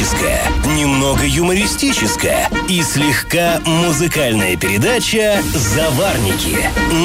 романтическая, 0.00 0.42
немного 0.76 1.26
юмористическая 1.26 2.50
и 2.68 2.82
слегка 2.82 3.60
музыкальная 3.66 4.56
передача 4.56 5.42
«Заварники» 5.54 6.56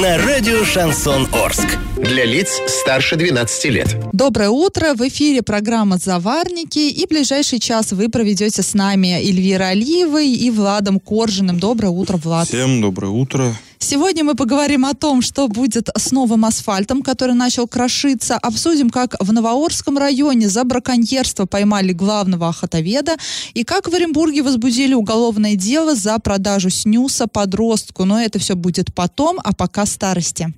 на 0.02 0.18
радио 0.18 0.64
«Шансон 0.64 1.27
Орск». 1.33 1.77
Для 1.97 2.25
лиц 2.25 2.61
старше 2.67 3.16
12 3.16 3.66
лет. 3.66 3.97
Доброе 4.13 4.50
утро! 4.50 4.93
В 4.93 5.01
эфире 5.08 5.42
программа 5.42 5.97
«Заварники» 5.97 6.79
и 6.79 7.05
ближайший 7.08 7.59
час 7.59 7.92
вы 7.92 8.09
проведете 8.09 8.61
с 8.61 8.73
нами 8.73 9.07
Эльвира 9.07 9.68
Алиевой 9.68 10.30
и 10.30 10.50
Владом 10.50 11.00
Коржиным. 11.00 11.59
Доброе 11.59 11.89
утро, 11.89 12.18
Влад. 12.18 12.48
Всем 12.48 12.82
доброе 12.82 13.09
утро. 13.09 13.54
Сегодня 13.88 14.24
мы 14.24 14.34
поговорим 14.34 14.84
о 14.84 14.96
том, 14.96 15.22
что 15.22 15.48
будет 15.48 15.90
с 15.96 16.12
новым 16.12 16.46
асфальтом, 16.46 17.04
который 17.04 17.36
начал 17.36 17.68
крошиться. 17.68 18.36
Обсудим, 18.36 18.90
как 18.90 19.16
в 19.20 19.32
Новоорском 19.32 20.00
районе 20.00 20.50
за 20.50 20.64
браконьерство 20.64 21.46
поймали 21.46 21.92
главного 21.92 22.50
охотоведа 22.50 23.16
и 23.54 23.64
как 23.64 23.88
в 23.88 23.94
Оренбурге 23.94 24.42
возбудили 24.42 24.96
уголовное 24.96 25.54
дело 25.54 25.93
за 25.93 26.18
продажу 26.18 26.71
снюса 26.71 27.28
подростку. 27.28 28.06
Но 28.06 28.20
это 28.20 28.40
все 28.40 28.56
будет 28.56 28.92
потом, 28.92 29.40
а 29.43 29.54
пока 29.54 29.86
старости. 29.86 30.52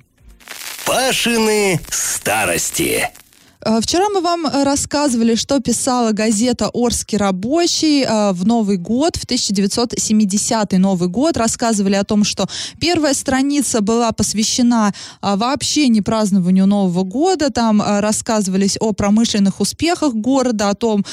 Пашины 0.85 1.81
старости. 1.89 3.09
Э, 3.65 3.79
вчера 3.81 4.09
мы 4.09 4.21
вам 4.21 4.45
э, 4.45 4.63
рассказывали, 4.63 5.35
что 5.35 5.59
писала 5.59 6.11
газета 6.11 6.69
«Орский 6.69 7.17
рабочий» 7.17 8.03
э, 8.03 8.31
в 8.31 8.45
Новый 8.45 8.77
год, 8.77 9.15
в 9.15 9.23
1970 9.23 10.71
Новый 10.73 11.09
год. 11.09 11.37
Рассказывали 11.37 11.95
о 11.95 12.03
том, 12.03 12.23
что 12.23 12.47
первая 12.79 13.13
страница 13.13 13.81
была 13.81 14.11
посвящена 14.11 14.93
вообще 15.21 15.87
не 15.87 16.01
празднованию 16.01 16.67
Нового 16.67 17.03
года. 17.03 17.49
Там 17.49 17.81
рассказывались 17.81 18.77
о 18.79 18.93
промышленных 18.93 19.59
успехах 19.59 20.13
города, 20.13 20.69
о 20.69 20.75
том, 20.75 21.05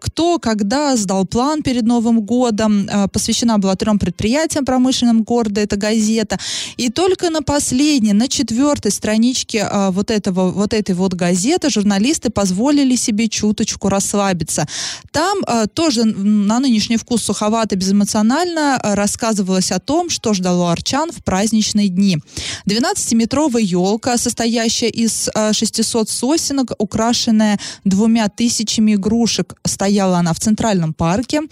кто, 0.00 0.38
когда 0.38 0.96
сдал 0.96 1.26
план 1.26 1.62
перед 1.62 1.82
Новым 1.82 2.20
годом. 2.20 2.88
Посвящена 3.12 3.58
была 3.58 3.74
трем 3.76 3.98
предприятиям 3.98 4.64
промышленным 4.64 5.22
города, 5.22 5.60
эта 5.60 5.76
газета. 5.76 6.38
И 6.76 6.90
только 6.90 7.30
на 7.30 7.42
последней, 7.42 8.12
на 8.12 8.28
четвертой 8.28 8.90
страничке 8.90 9.68
вот, 9.90 10.10
этого, 10.10 10.50
вот 10.50 10.74
этой 10.74 10.94
вот 10.94 11.14
газеты 11.14 11.70
журналисты 11.84 12.30
позволили 12.30 12.96
себе 12.96 13.28
чуточку 13.28 13.88
расслабиться. 13.88 14.66
Там 15.10 15.38
э, 15.46 15.66
тоже 15.74 16.04
на 16.04 16.60
нынешний 16.60 16.96
вкус 16.96 17.22
суховато, 17.22 17.76
безэмоционально 17.76 18.80
э, 18.82 18.94
рассказывалось 18.94 19.70
о 19.72 19.78
том, 19.78 20.10
что 20.10 20.32
ждало 20.32 20.72
арчан 20.72 21.10
в 21.12 21.22
праздничные 21.22 21.88
дни. 21.88 22.18
12-метровая 22.66 23.62
елка, 23.62 24.16
состоящая 24.16 24.88
из 24.88 25.28
э, 25.34 25.52
600 25.52 26.08
сосенок, 26.08 26.72
украшенная 26.78 27.58
двумя 27.84 28.28
тысячами 28.28 28.94
игрушек, 28.94 29.54
стояла 29.66 30.18
она 30.18 30.32
в 30.32 30.38
Центральном 30.38 30.94
парке. 30.94 31.42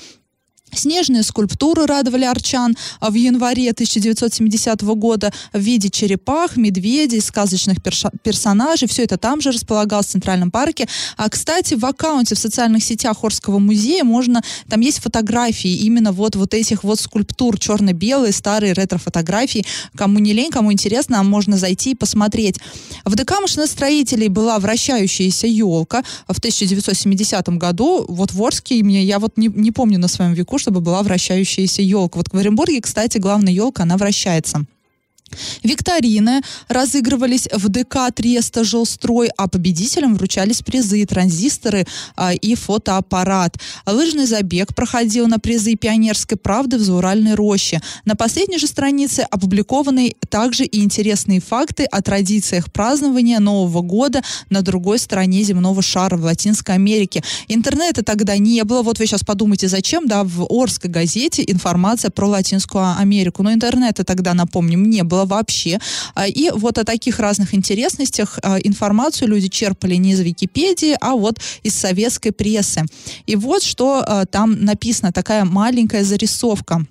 Снежные 0.74 1.22
скульптуры 1.22 1.86
радовали 1.86 2.24
арчан 2.24 2.74
а 3.00 3.10
в 3.10 3.14
январе 3.14 3.70
1970 3.70 4.82
года 4.82 5.32
в 5.52 5.58
виде 5.58 5.90
черепах, 5.90 6.56
медведей, 6.56 7.20
сказочных 7.20 7.78
персонажей. 8.22 8.88
Все 8.88 9.04
это 9.04 9.18
там 9.18 9.40
же 9.40 9.52
располагалось 9.52 10.06
в 10.06 10.10
Центральном 10.10 10.50
парке. 10.50 10.88
А, 11.16 11.28
кстати, 11.28 11.74
в 11.74 11.84
аккаунте 11.84 12.34
в 12.34 12.38
социальных 12.38 12.82
сетях 12.84 13.22
Орского 13.22 13.58
музея 13.58 14.04
можно, 14.04 14.42
там 14.68 14.80
есть 14.80 15.00
фотографии 15.00 15.70
именно 15.70 16.12
вот, 16.12 16.36
вот 16.36 16.54
этих 16.54 16.84
вот 16.84 16.98
скульптур, 17.00 17.58
черно-белые, 17.58 18.32
старые 18.32 18.72
ретро-фотографии. 18.72 19.66
Кому 19.94 20.18
не 20.20 20.32
лень, 20.32 20.50
кому 20.50 20.72
интересно, 20.72 21.20
а 21.20 21.22
можно 21.22 21.58
зайти 21.58 21.90
и 21.90 21.94
посмотреть. 21.94 22.56
В 23.04 23.14
ДК 23.14 23.40
машиностроителей 23.40 24.28
была 24.28 24.58
вращающаяся 24.58 25.46
елка 25.46 26.02
в 26.28 26.38
1970 26.38 27.48
году. 27.58 28.06
Вот 28.08 28.32
в 28.32 28.42
Орске, 28.42 28.78
я 28.78 29.18
вот 29.18 29.36
не, 29.36 29.48
не 29.48 29.70
помню 29.70 29.98
на 29.98 30.08
своем 30.08 30.32
веку, 30.32 30.58
чтобы 30.62 30.80
была 30.80 31.02
вращающаяся 31.02 31.82
елка. 31.82 32.18
Вот 32.18 32.28
в 32.32 32.36
Оренбурге, 32.36 32.80
кстати, 32.80 33.18
главная 33.18 33.52
елка, 33.52 33.82
она 33.82 33.96
вращается. 33.96 34.64
Викторины 35.62 36.42
разыгрывались 36.68 37.48
в 37.52 37.68
ДК 37.68 38.12
Треста 38.14 38.64
Жилстрой, 38.64 39.30
а 39.36 39.48
победителям 39.48 40.14
вручались 40.14 40.62
призы, 40.62 41.04
транзисторы 41.06 41.86
а, 42.16 42.32
и 42.32 42.54
фотоаппарат. 42.54 43.56
Лыжный 43.86 44.26
забег 44.26 44.74
проходил 44.74 45.26
на 45.26 45.38
призы 45.38 45.74
Пионерской 45.74 46.36
правды 46.36 46.78
в 46.78 46.82
Зауральной 46.82 47.34
роще. 47.34 47.80
На 48.04 48.14
последней 48.16 48.58
же 48.58 48.66
странице 48.66 49.20
опубликованы 49.30 50.14
также 50.28 50.64
и 50.64 50.82
интересные 50.82 51.40
факты 51.40 51.84
о 51.84 52.02
традициях 52.02 52.72
празднования 52.72 53.40
Нового 53.40 53.82
года 53.82 54.22
на 54.50 54.62
другой 54.62 54.98
стороне 54.98 55.42
земного 55.42 55.82
шара 55.82 56.16
в 56.16 56.24
Латинской 56.24 56.74
Америке. 56.74 57.22
Интернета 57.48 58.02
тогда 58.02 58.36
не 58.38 58.62
было. 58.64 58.82
Вот 58.82 58.98
вы 58.98 59.06
сейчас 59.06 59.24
подумайте, 59.24 59.68
зачем, 59.68 60.06
да, 60.06 60.24
в 60.24 60.46
Орской 60.48 60.90
газете 60.90 61.44
информация 61.46 62.10
про 62.10 62.26
Латинскую 62.26 62.96
Америку. 62.98 63.42
Но 63.42 63.52
интернета 63.52 64.04
тогда, 64.04 64.34
напомним, 64.34 64.88
не 64.88 65.02
было 65.02 65.21
было 65.22 65.42
вообще. 65.42 65.78
А, 66.14 66.26
и 66.26 66.50
вот 66.50 66.78
о 66.78 66.84
таких 66.84 67.18
разных 67.18 67.54
интересностях 67.54 68.38
а, 68.42 68.58
информацию 68.58 69.28
люди 69.28 69.48
черпали 69.48 69.96
не 69.96 70.12
из 70.12 70.20
Википедии, 70.20 70.96
а 71.00 71.14
вот 71.14 71.38
из 71.64 71.74
советской 71.74 72.30
прессы. 72.30 72.82
И 73.26 73.36
вот 73.36 73.62
что 73.62 74.04
а, 74.06 74.24
там 74.26 74.64
написано, 74.64 75.12
такая 75.12 75.44
маленькая 75.44 76.04
зарисовка. 76.04 76.86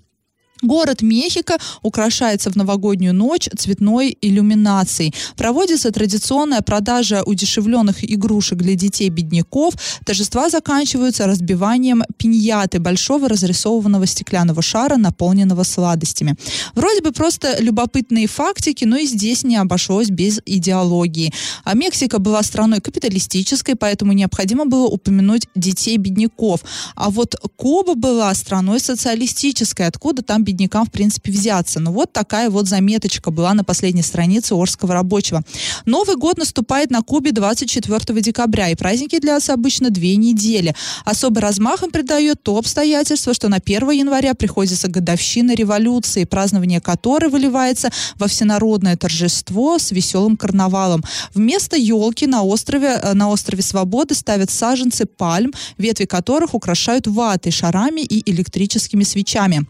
Город 0.62 1.02
Мехико 1.02 1.58
украшается 1.82 2.52
в 2.52 2.56
новогоднюю 2.56 3.14
ночь 3.14 3.50
цветной 3.58 4.16
иллюминацией. 4.22 5.14
Проводится 5.36 5.92
традиционная 5.92 6.62
продажа 6.62 7.24
удешевленных 7.24 8.04
игрушек 8.04 8.60
для 8.60 8.76
детей-бедняков. 8.76 9.74
Торжества 10.06 10.50
заканчиваются 10.50 11.26
разбиванием 11.26 12.04
пиньяты, 12.18 12.80
большого 12.80 13.28
разрисованного 13.28 14.06
стеклянного 14.06 14.62
шара, 14.62 14.98
наполненного 14.98 15.64
сладостями. 15.64 16.36
Вроде 16.76 17.02
бы 17.02 17.12
просто 17.12 17.58
любопытные 17.60 18.28
фактики, 18.28 18.86
но 18.86 18.98
и 18.98 19.08
здесь 19.08 19.44
не 19.44 19.56
обошлось 19.56 20.10
без 20.10 20.42
идеологии. 20.46 21.34
А 21.64 21.74
Мексика 21.74 22.20
была 22.20 22.44
страной 22.44 22.82
капиталистической, 22.82 23.76
поэтому 23.76 24.14
необходимо 24.14 24.66
было 24.66 24.86
упомянуть 24.86 25.48
детей-бедняков. 25.56 26.62
А 26.96 27.10
вот 27.10 27.36
Куба 27.56 27.96
была 27.96 28.34
страной 28.36 28.80
социалистической, 28.80 29.88
откуда 29.88 30.22
там 30.22 30.44
беднякам, 30.52 30.86
в 30.86 30.92
принципе, 30.92 31.32
взяться. 31.32 31.80
Ну, 31.80 31.92
вот 31.92 32.14
такая 32.14 32.50
вот 32.50 32.68
заметочка 32.68 33.32
была 33.32 33.54
на 33.54 33.64
последней 33.64 34.04
странице 34.04 34.54
Орского 34.54 34.94
рабочего. 34.94 35.44
Новый 35.86 36.16
год 36.16 36.38
наступает 36.38 36.92
на 36.92 37.02
Кубе 37.02 37.32
24 37.32 38.22
декабря, 38.22 38.70
и 38.70 38.76
праздники 38.76 39.20
длятся 39.20 39.54
обычно 39.54 39.90
две 39.90 40.16
недели. 40.16 40.76
Особый 41.06 41.42
размах 41.42 41.84
им 41.84 41.92
придает 41.92 42.44
то 42.44 42.58
обстоятельство, 42.58 43.34
что 43.34 43.50
на 43.50 43.58
1 43.58 43.90
января 43.92 44.34
приходится 44.34 44.88
годовщина 44.88 45.56
революции, 45.56 46.26
празднование 46.26 46.82
которой 46.82 47.30
выливается 47.30 47.90
во 48.16 48.28
всенародное 48.28 48.98
торжество 48.98 49.80
с 49.80 49.92
веселым 49.92 50.38
карнавалом. 50.38 51.04
Вместо 51.34 51.78
елки 51.78 52.28
на 52.28 52.44
острове, 52.44 53.00
э, 53.02 53.14
на 53.14 53.30
острове 53.30 53.64
Свободы 53.64 54.16
ставят 54.16 54.50
саженцы 54.52 55.06
пальм, 55.06 55.54
ветви 55.78 56.06
которых 56.06 56.54
украшают 56.54 57.08
ватой, 57.08 57.52
шарами 57.52 58.02
и 58.02 58.30
электрическими 58.30 59.04
свечами. 59.04 59.66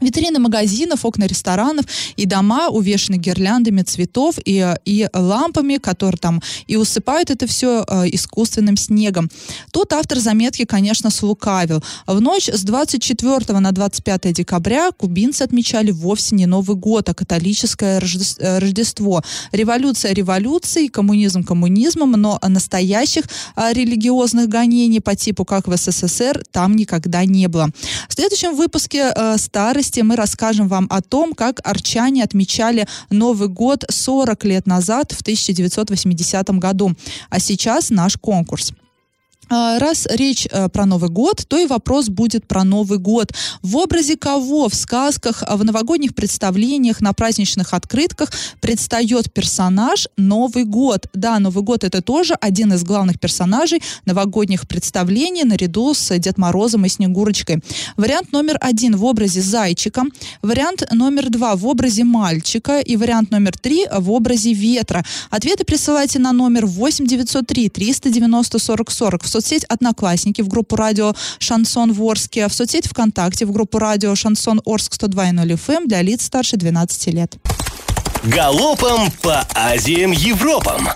Витрины 0.00 0.38
магазинов, 0.38 1.04
окна 1.04 1.26
ресторанов 1.26 1.84
и 2.16 2.24
дома 2.26 2.68
увешаны 2.68 3.16
гирляндами 3.16 3.82
цветов 3.82 4.36
и, 4.44 4.74
и 4.84 5.06
лампами, 5.12 5.76
которые 5.76 6.18
там 6.18 6.42
и 6.66 6.76
усыпают 6.76 7.30
это 7.30 7.46
все 7.46 7.84
э, 7.86 8.08
искусственным 8.12 8.76
снегом. 8.76 9.28
Тут 9.72 9.92
автор 9.92 10.18
заметки, 10.18 10.64
конечно, 10.64 11.10
слукавил. 11.10 11.82
В 12.06 12.20
ночь 12.20 12.48
с 12.48 12.62
24 12.62 13.58
на 13.58 13.72
25 13.72 14.32
декабря 14.32 14.90
кубинцы 14.92 15.42
отмечали 15.42 15.90
вовсе 15.90 16.34
не 16.34 16.46
Новый 16.46 16.76
год, 16.76 17.08
а 17.08 17.14
католическое 17.14 18.00
э, 18.00 18.58
Рождество. 18.58 19.22
Революция 19.52 20.14
революцией, 20.14 20.88
коммунизм 20.88 21.44
коммунизмом, 21.44 22.12
но 22.12 22.38
настоящих 22.48 23.24
э, 23.56 23.72
религиозных 23.72 24.48
гонений 24.48 25.00
по 25.00 25.14
типу 25.14 25.44
как 25.44 25.68
в 25.68 25.76
СССР 25.76 26.42
там 26.50 26.76
никогда 26.76 27.24
не 27.24 27.48
было. 27.48 27.68
В 28.08 28.14
следующем 28.14 28.56
выпуске 28.56 29.12
старость 29.36 29.89
подкасте 29.90 30.02
мы 30.04 30.16
расскажем 30.16 30.68
вам 30.68 30.86
о 30.88 31.00
том, 31.00 31.32
как 31.32 31.60
арчане 31.64 32.22
отмечали 32.22 32.86
Новый 33.10 33.48
год 33.48 33.84
40 33.88 34.44
лет 34.44 34.66
назад, 34.66 35.12
в 35.12 35.20
1980 35.22 36.50
году. 36.58 36.94
А 37.28 37.40
сейчас 37.40 37.90
наш 37.90 38.16
конкурс. 38.16 38.72
А, 39.52 39.80
раз 39.80 40.06
речь 40.08 40.46
э, 40.48 40.68
про 40.68 40.86
Новый 40.86 41.10
год, 41.10 41.44
то 41.48 41.58
и 41.58 41.66
вопрос 41.66 42.08
будет 42.08 42.46
про 42.46 42.62
Новый 42.62 42.98
год. 42.98 43.32
В 43.62 43.76
образе 43.78 44.16
кого 44.16 44.68
в 44.68 44.74
сказках, 44.76 45.42
в 45.48 45.64
новогодних 45.64 46.14
представлениях, 46.14 47.00
на 47.00 47.12
праздничных 47.12 47.74
открытках 47.74 48.30
предстает 48.60 49.32
персонаж 49.32 50.06
Новый 50.16 50.62
год? 50.64 51.08
Да, 51.14 51.40
Новый 51.40 51.64
год 51.64 51.82
это 51.82 52.00
тоже 52.00 52.34
один 52.34 52.72
из 52.74 52.84
главных 52.84 53.18
персонажей 53.18 53.82
новогодних 54.04 54.68
представлений 54.68 55.42
наряду 55.42 55.94
с 55.94 56.16
Дед 56.16 56.38
Морозом 56.38 56.84
и 56.84 56.88
Снегурочкой. 56.88 57.60
Вариант 57.96 58.30
номер 58.30 58.56
один 58.60 58.96
в 58.96 59.04
образе 59.04 59.40
зайчика, 59.40 60.04
вариант 60.42 60.84
номер 60.92 61.28
два 61.28 61.56
в 61.56 61.66
образе 61.66 62.04
мальчика 62.04 62.78
и 62.78 62.96
вариант 62.96 63.32
номер 63.32 63.58
три 63.58 63.88
в 63.92 64.12
образе 64.12 64.52
ветра. 64.52 65.04
Ответы 65.28 65.64
присылайте 65.64 66.20
на 66.20 66.30
номер 66.30 66.66
8 66.66 67.04
903 67.04 67.68
390 67.68 68.58
40 68.60 68.90
40 68.92 69.22
в 69.24 69.39
соцсеть 69.40 69.64
«Одноклассники» 69.64 70.42
в 70.42 70.48
группу 70.48 70.76
радио 70.76 71.14
«Шансон 71.38 71.92
в 71.92 72.02
Орске», 72.02 72.46
в 72.48 72.52
соцсеть 72.52 72.86
ВКонтакте 72.86 73.46
в 73.46 73.52
группу 73.52 73.78
радио 73.78 74.14
«Шансон 74.14 74.60
Орск 74.66 74.94
102.0 74.94 75.46
FM» 75.54 75.86
для 75.86 76.02
лиц 76.02 76.26
старше 76.26 76.58
12 76.58 77.06
лет. 77.14 77.36
Галопом 78.22 79.10
по 79.22 79.46
Азиям 79.54 80.12
Европам! 80.12 80.88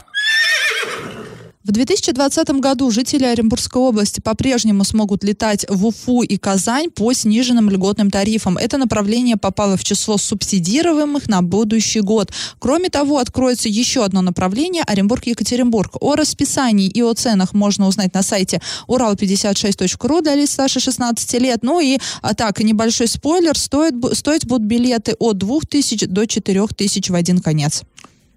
В 1.65 1.73
2020 1.73 2.61
году 2.61 2.91
жители 2.91 3.25
Оренбургской 3.25 3.81
области 3.81 4.21
по-прежнему 4.21 4.85
смогут 4.85 5.25
летать 5.25 5.65
в 5.67 5.87
Уфу 5.87 6.23
и 6.23 6.37
Казань 6.37 6.91
по 6.91 7.11
сниженным 7.15 7.71
льготным 7.71 8.11
тарифам. 8.11 8.59
Это 8.59 8.77
направление 8.77 9.39
попало 9.39 9.79
в 9.79 9.83
число 9.83 10.19
субсидируемых 10.19 11.27
на 11.27 11.41
будущий 11.41 12.03
год. 12.03 12.31
Кроме 12.59 12.91
того, 12.91 13.17
откроется 13.17 13.71
еще 13.71 14.05
одно 14.05 14.21
направление– 14.21 14.83
Оренбург-Екатеринбург. 14.87 15.97
О 16.03 16.17
расписании 16.17 16.87
и 16.87 17.01
о 17.01 17.15
ценах 17.15 17.55
можно 17.55 17.89
узнать 17.89 18.13
на 18.13 18.23
сайте 18.23 18.61
урал56.ру 18.87 20.21
для 20.21 20.35
лиц 20.35 20.51
старше 20.51 20.81
16 20.81 21.33
лет. 21.41 21.61
Ну 21.63 21.81
и 21.81 21.97
а 22.21 22.35
так, 22.35 22.61
небольшой 22.61 23.09
спойлер, 23.09 23.57
стоит, 23.57 23.95
стоить 24.13 24.47
будут 24.47 24.67
билеты 24.67 25.15
от 25.19 25.39
2000 25.39 26.09
до 26.09 26.27
4000 26.27 27.11
в 27.11 27.15
один 27.15 27.39
конец. 27.39 27.85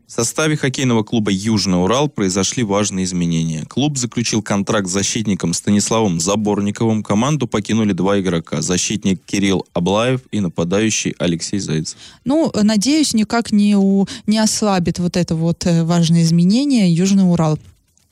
В 0.07 0.11
составе 0.13 0.55
хоккейного 0.55 1.03
клуба 1.03 1.31
«Южный 1.31 1.83
Урал» 1.83 2.07
произошли 2.07 2.63
важные 2.63 3.03
изменения. 3.03 3.65
Клуб 3.65 3.97
заключил 3.97 4.41
контракт 4.41 4.87
с 4.87 4.91
защитником 4.91 5.53
Станиславом 5.53 6.21
Заборниковым. 6.21 7.03
Команду 7.03 7.45
покинули 7.45 7.91
два 7.91 8.17
игрока. 8.21 8.61
Защитник 8.61 9.21
Кирилл 9.25 9.65
Аблаев 9.73 10.21
и 10.31 10.39
нападающий 10.39 11.13
Алексей 11.19 11.59
Зайцев. 11.59 11.97
Ну, 12.23 12.49
надеюсь, 12.55 13.13
никак 13.13 13.51
не, 13.51 13.75
у, 13.75 14.07
не 14.27 14.37
ослабит 14.37 14.97
вот 14.99 15.17
это 15.17 15.35
вот 15.35 15.65
э, 15.65 15.83
важное 15.83 16.23
изменение 16.23 16.89
«Южный 16.89 17.29
Урал». 17.29 17.59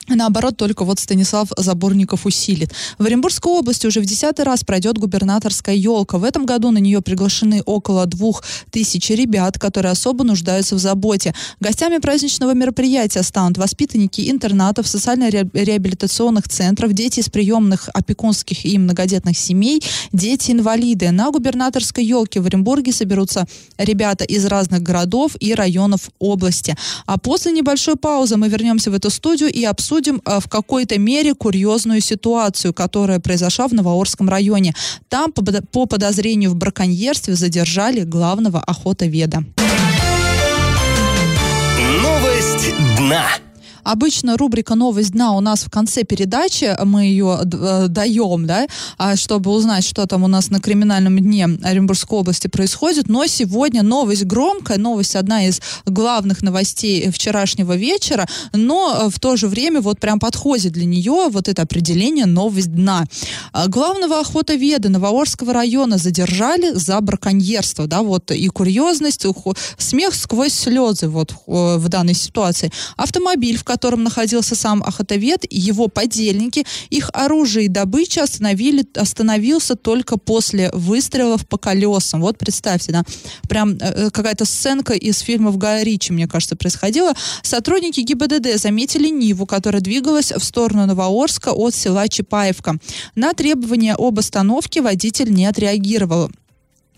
Наоборот, 0.08 0.56
только 0.56 0.84
вот 0.84 1.00
Станислав 1.00 1.48
Заборников 1.56 2.26
усилит. 2.26 2.72
В 2.98 3.04
Оренбургской 3.04 3.52
области 3.52 3.86
уже 3.86 4.00
в 4.00 4.06
десятый 4.06 4.44
раз 4.44 4.62
пройдет 4.62 4.98
губернаторская 4.98 5.74
елка. 5.74 6.18
В 6.18 6.24
этом 6.24 6.46
году 6.46 6.70
на 6.70 6.78
нее 6.78 7.00
приглашены 7.00 7.60
около 7.66 8.06
двух 8.06 8.44
тысяч 8.70 9.10
ребят, 9.10 9.58
которые 9.58 9.92
особо 9.92 10.22
нуждаются 10.22 10.76
в 10.76 10.78
заботе. 10.78 11.34
Гостями 11.58 11.98
праздничного 11.98 12.54
мероприятия 12.54 13.24
станут 13.24 13.58
воспитанники 13.58 14.30
интернатов, 14.30 14.86
социально-реабилитационных 14.86 16.48
центров, 16.48 16.92
дети 16.92 17.20
из 17.20 17.28
приемных 17.28 17.88
опекунских 17.92 18.64
и 18.64 18.78
многодетных 18.78 19.36
семей, 19.36 19.82
дети-инвалиды. 20.12 21.10
На 21.10 21.32
губернаторской 21.32 22.04
елке 22.04 22.40
в 22.40 22.46
Оренбурге 22.46 22.92
соберутся 22.92 23.46
ребята 23.76 24.24
из 24.24 24.44
разных 24.44 24.82
городов 24.82 25.32
и 25.40 25.52
районов 25.52 26.10
области. 26.20 26.76
А 27.06 27.18
после 27.18 27.50
небольшой 27.50 27.96
паузы 27.96 28.36
мы 28.36 28.48
вернемся 28.48 28.92
в 28.92 28.94
эту 28.94 29.10
студию 29.10 29.52
и 29.52 29.64
обсудим 29.64 29.95
обсудим 29.96 30.20
э, 30.24 30.40
в 30.40 30.48
какой-то 30.48 30.98
мере 30.98 31.34
курьезную 31.34 32.00
ситуацию, 32.00 32.74
которая 32.74 33.18
произошла 33.18 33.66
в 33.66 33.72
Новоорском 33.72 34.28
районе. 34.28 34.74
Там 35.08 35.32
по 35.32 35.86
подозрению 35.86 36.50
в 36.50 36.56
браконьерстве 36.56 37.34
задержали 37.34 38.02
главного 38.02 38.60
охотоведа. 38.60 39.44
Новость 42.02 42.74
дна. 42.98 43.45
Обычно 43.86 44.36
рубрика 44.36 44.74
«Новость 44.74 45.12
дна» 45.12 45.32
у 45.36 45.40
нас 45.40 45.62
в 45.62 45.70
конце 45.70 46.02
передачи, 46.02 46.76
мы 46.84 47.04
ее 47.04 47.38
э, 47.40 47.86
даем, 47.88 48.44
да, 48.44 48.66
а, 48.98 49.14
чтобы 49.14 49.52
узнать, 49.52 49.84
что 49.84 50.06
там 50.06 50.24
у 50.24 50.26
нас 50.26 50.50
на 50.50 50.58
криминальном 50.58 51.20
дне 51.20 51.44
Оренбургской 51.62 52.18
области 52.18 52.48
происходит. 52.48 53.08
Но 53.08 53.26
сегодня 53.28 53.84
новость 53.84 54.24
громкая, 54.24 54.76
новость 54.78 55.14
одна 55.14 55.46
из 55.46 55.60
главных 55.84 56.42
новостей 56.42 57.08
вчерашнего 57.12 57.76
вечера, 57.76 58.26
но 58.52 59.02
э, 59.02 59.08
в 59.08 59.20
то 59.20 59.36
же 59.36 59.46
время 59.46 59.80
вот 59.80 60.00
прям 60.00 60.18
подходит 60.18 60.72
для 60.72 60.84
нее 60.84 61.28
вот 61.30 61.46
это 61.46 61.62
определение 61.62 62.26
«новость 62.26 62.74
дна». 62.74 63.04
А, 63.52 63.68
главного 63.68 64.18
охотоведа 64.18 64.88
Новоорского 64.88 65.52
района 65.52 65.96
задержали 65.96 66.72
за 66.72 67.00
браконьерство, 67.00 67.86
да, 67.86 68.02
вот 68.02 68.32
и 68.32 68.48
курьезность, 68.48 69.24
смех 69.78 70.16
сквозь 70.16 70.54
слезы 70.54 71.08
вот 71.08 71.30
э, 71.30 71.76
в 71.76 71.88
данной 71.88 72.14
ситуации. 72.14 72.72
Автомобиль, 72.96 73.56
в 73.56 73.62
котором 73.62 73.75
котором 73.76 74.04
находился 74.04 74.54
сам 74.54 74.82
охотовед, 74.82 75.44
его 75.50 75.88
подельники, 75.88 76.64
их 76.88 77.10
оружие 77.12 77.66
и 77.66 77.68
добыча 77.68 78.22
остановили, 78.22 78.86
остановился 78.94 79.76
только 79.76 80.16
после 80.16 80.70
выстрелов 80.72 81.46
по 81.46 81.58
колесам. 81.58 82.22
Вот 82.22 82.38
представьте, 82.38 82.92
да, 82.92 83.02
прям 83.50 83.72
э, 83.72 83.76
э, 83.80 84.10
какая-то 84.10 84.46
сценка 84.46 84.94
из 84.94 85.18
фильмов 85.18 85.58
Гая 85.58 85.82
Ричи, 85.82 86.10
мне 86.10 86.26
кажется, 86.26 86.56
происходила. 86.56 87.12
Сотрудники 87.42 88.00
ГИБДД 88.00 88.58
заметили 88.58 89.08
Ниву, 89.08 89.44
которая 89.44 89.82
двигалась 89.82 90.32
в 90.32 90.42
сторону 90.42 90.86
Новоорска 90.86 91.50
от 91.50 91.74
села 91.74 92.08
Чапаевка. 92.08 92.78
На 93.14 93.34
требования 93.34 93.94
об 93.98 94.18
остановке 94.18 94.80
водитель 94.80 95.30
не 95.30 95.44
отреагировал. 95.44 96.30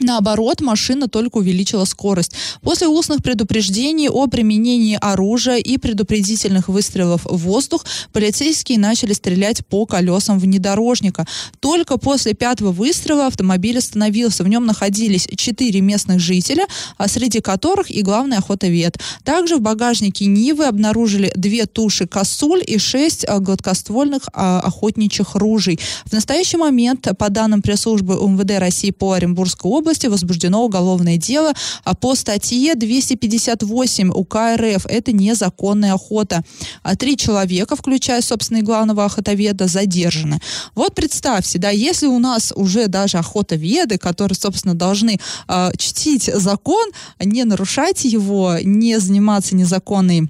Наоборот, 0.00 0.60
машина 0.60 1.08
только 1.08 1.38
увеличила 1.38 1.84
скорость. 1.84 2.32
После 2.62 2.86
устных 2.86 3.22
предупреждений 3.22 4.08
о 4.08 4.26
применении 4.28 4.96
оружия 5.00 5.56
и 5.56 5.76
предупредительных 5.76 6.68
выстрелов 6.68 7.24
в 7.24 7.36
воздух 7.36 7.84
полицейские 8.12 8.78
начали 8.78 9.12
стрелять 9.12 9.66
по 9.66 9.86
колесам 9.86 10.38
внедорожника. 10.38 11.26
Только 11.60 11.98
после 11.98 12.34
пятого 12.34 12.70
выстрела 12.70 13.26
автомобиль 13.26 13.78
остановился. 13.78 14.44
В 14.44 14.48
нем 14.48 14.66
находились 14.66 15.26
четыре 15.36 15.80
местных 15.80 16.20
жителя, 16.20 16.66
а 16.96 17.08
среди 17.08 17.40
которых 17.40 17.90
и 17.90 18.02
главный 18.02 18.36
охотовед. 18.38 18.98
Также 19.24 19.56
в 19.56 19.60
багажнике 19.60 20.26
Нивы 20.26 20.66
обнаружили 20.66 21.32
две 21.34 21.66
туши 21.66 22.06
косуль 22.06 22.62
и 22.64 22.78
шесть 22.78 23.24
а, 23.26 23.40
гладкоствольных 23.40 24.22
а, 24.32 24.60
охотничьих 24.60 25.34
ружей. 25.34 25.80
В 26.04 26.12
настоящий 26.12 26.56
момент, 26.56 27.08
по 27.18 27.30
данным 27.30 27.62
пресс-службы 27.62 28.16
УМВД 28.16 28.58
России 28.58 28.90
по 28.90 29.12
Оренбургской 29.12 29.70
области, 29.70 29.87
области 29.88 30.06
возбуждено 30.06 30.64
уголовное 30.64 31.16
дело 31.16 31.52
а 31.84 31.94
по 31.94 32.14
статье 32.14 32.74
258 32.74 34.10
УК 34.10 34.36
РФ. 34.56 34.86
Это 34.86 35.12
незаконная 35.12 35.94
охота. 35.94 36.42
А 36.82 36.94
три 36.94 37.16
человека, 37.16 37.74
включая, 37.74 38.20
собственно, 38.20 38.58
и 38.58 38.62
главного 38.62 39.06
охотоведа, 39.06 39.66
задержаны. 39.66 40.40
Вот 40.74 40.94
представьте, 40.94 41.58
да, 41.58 41.70
если 41.70 42.06
у 42.06 42.18
нас 42.18 42.52
уже 42.54 42.88
даже 42.88 43.16
охотоведы, 43.18 43.96
которые, 43.96 44.36
собственно, 44.36 44.74
должны 44.74 45.18
э, 45.48 45.70
чтить 45.78 46.30
закон, 46.34 46.86
не 47.18 47.44
нарушать 47.44 48.04
его, 48.04 48.56
не 48.62 48.98
заниматься 49.00 49.56
незаконной 49.56 50.28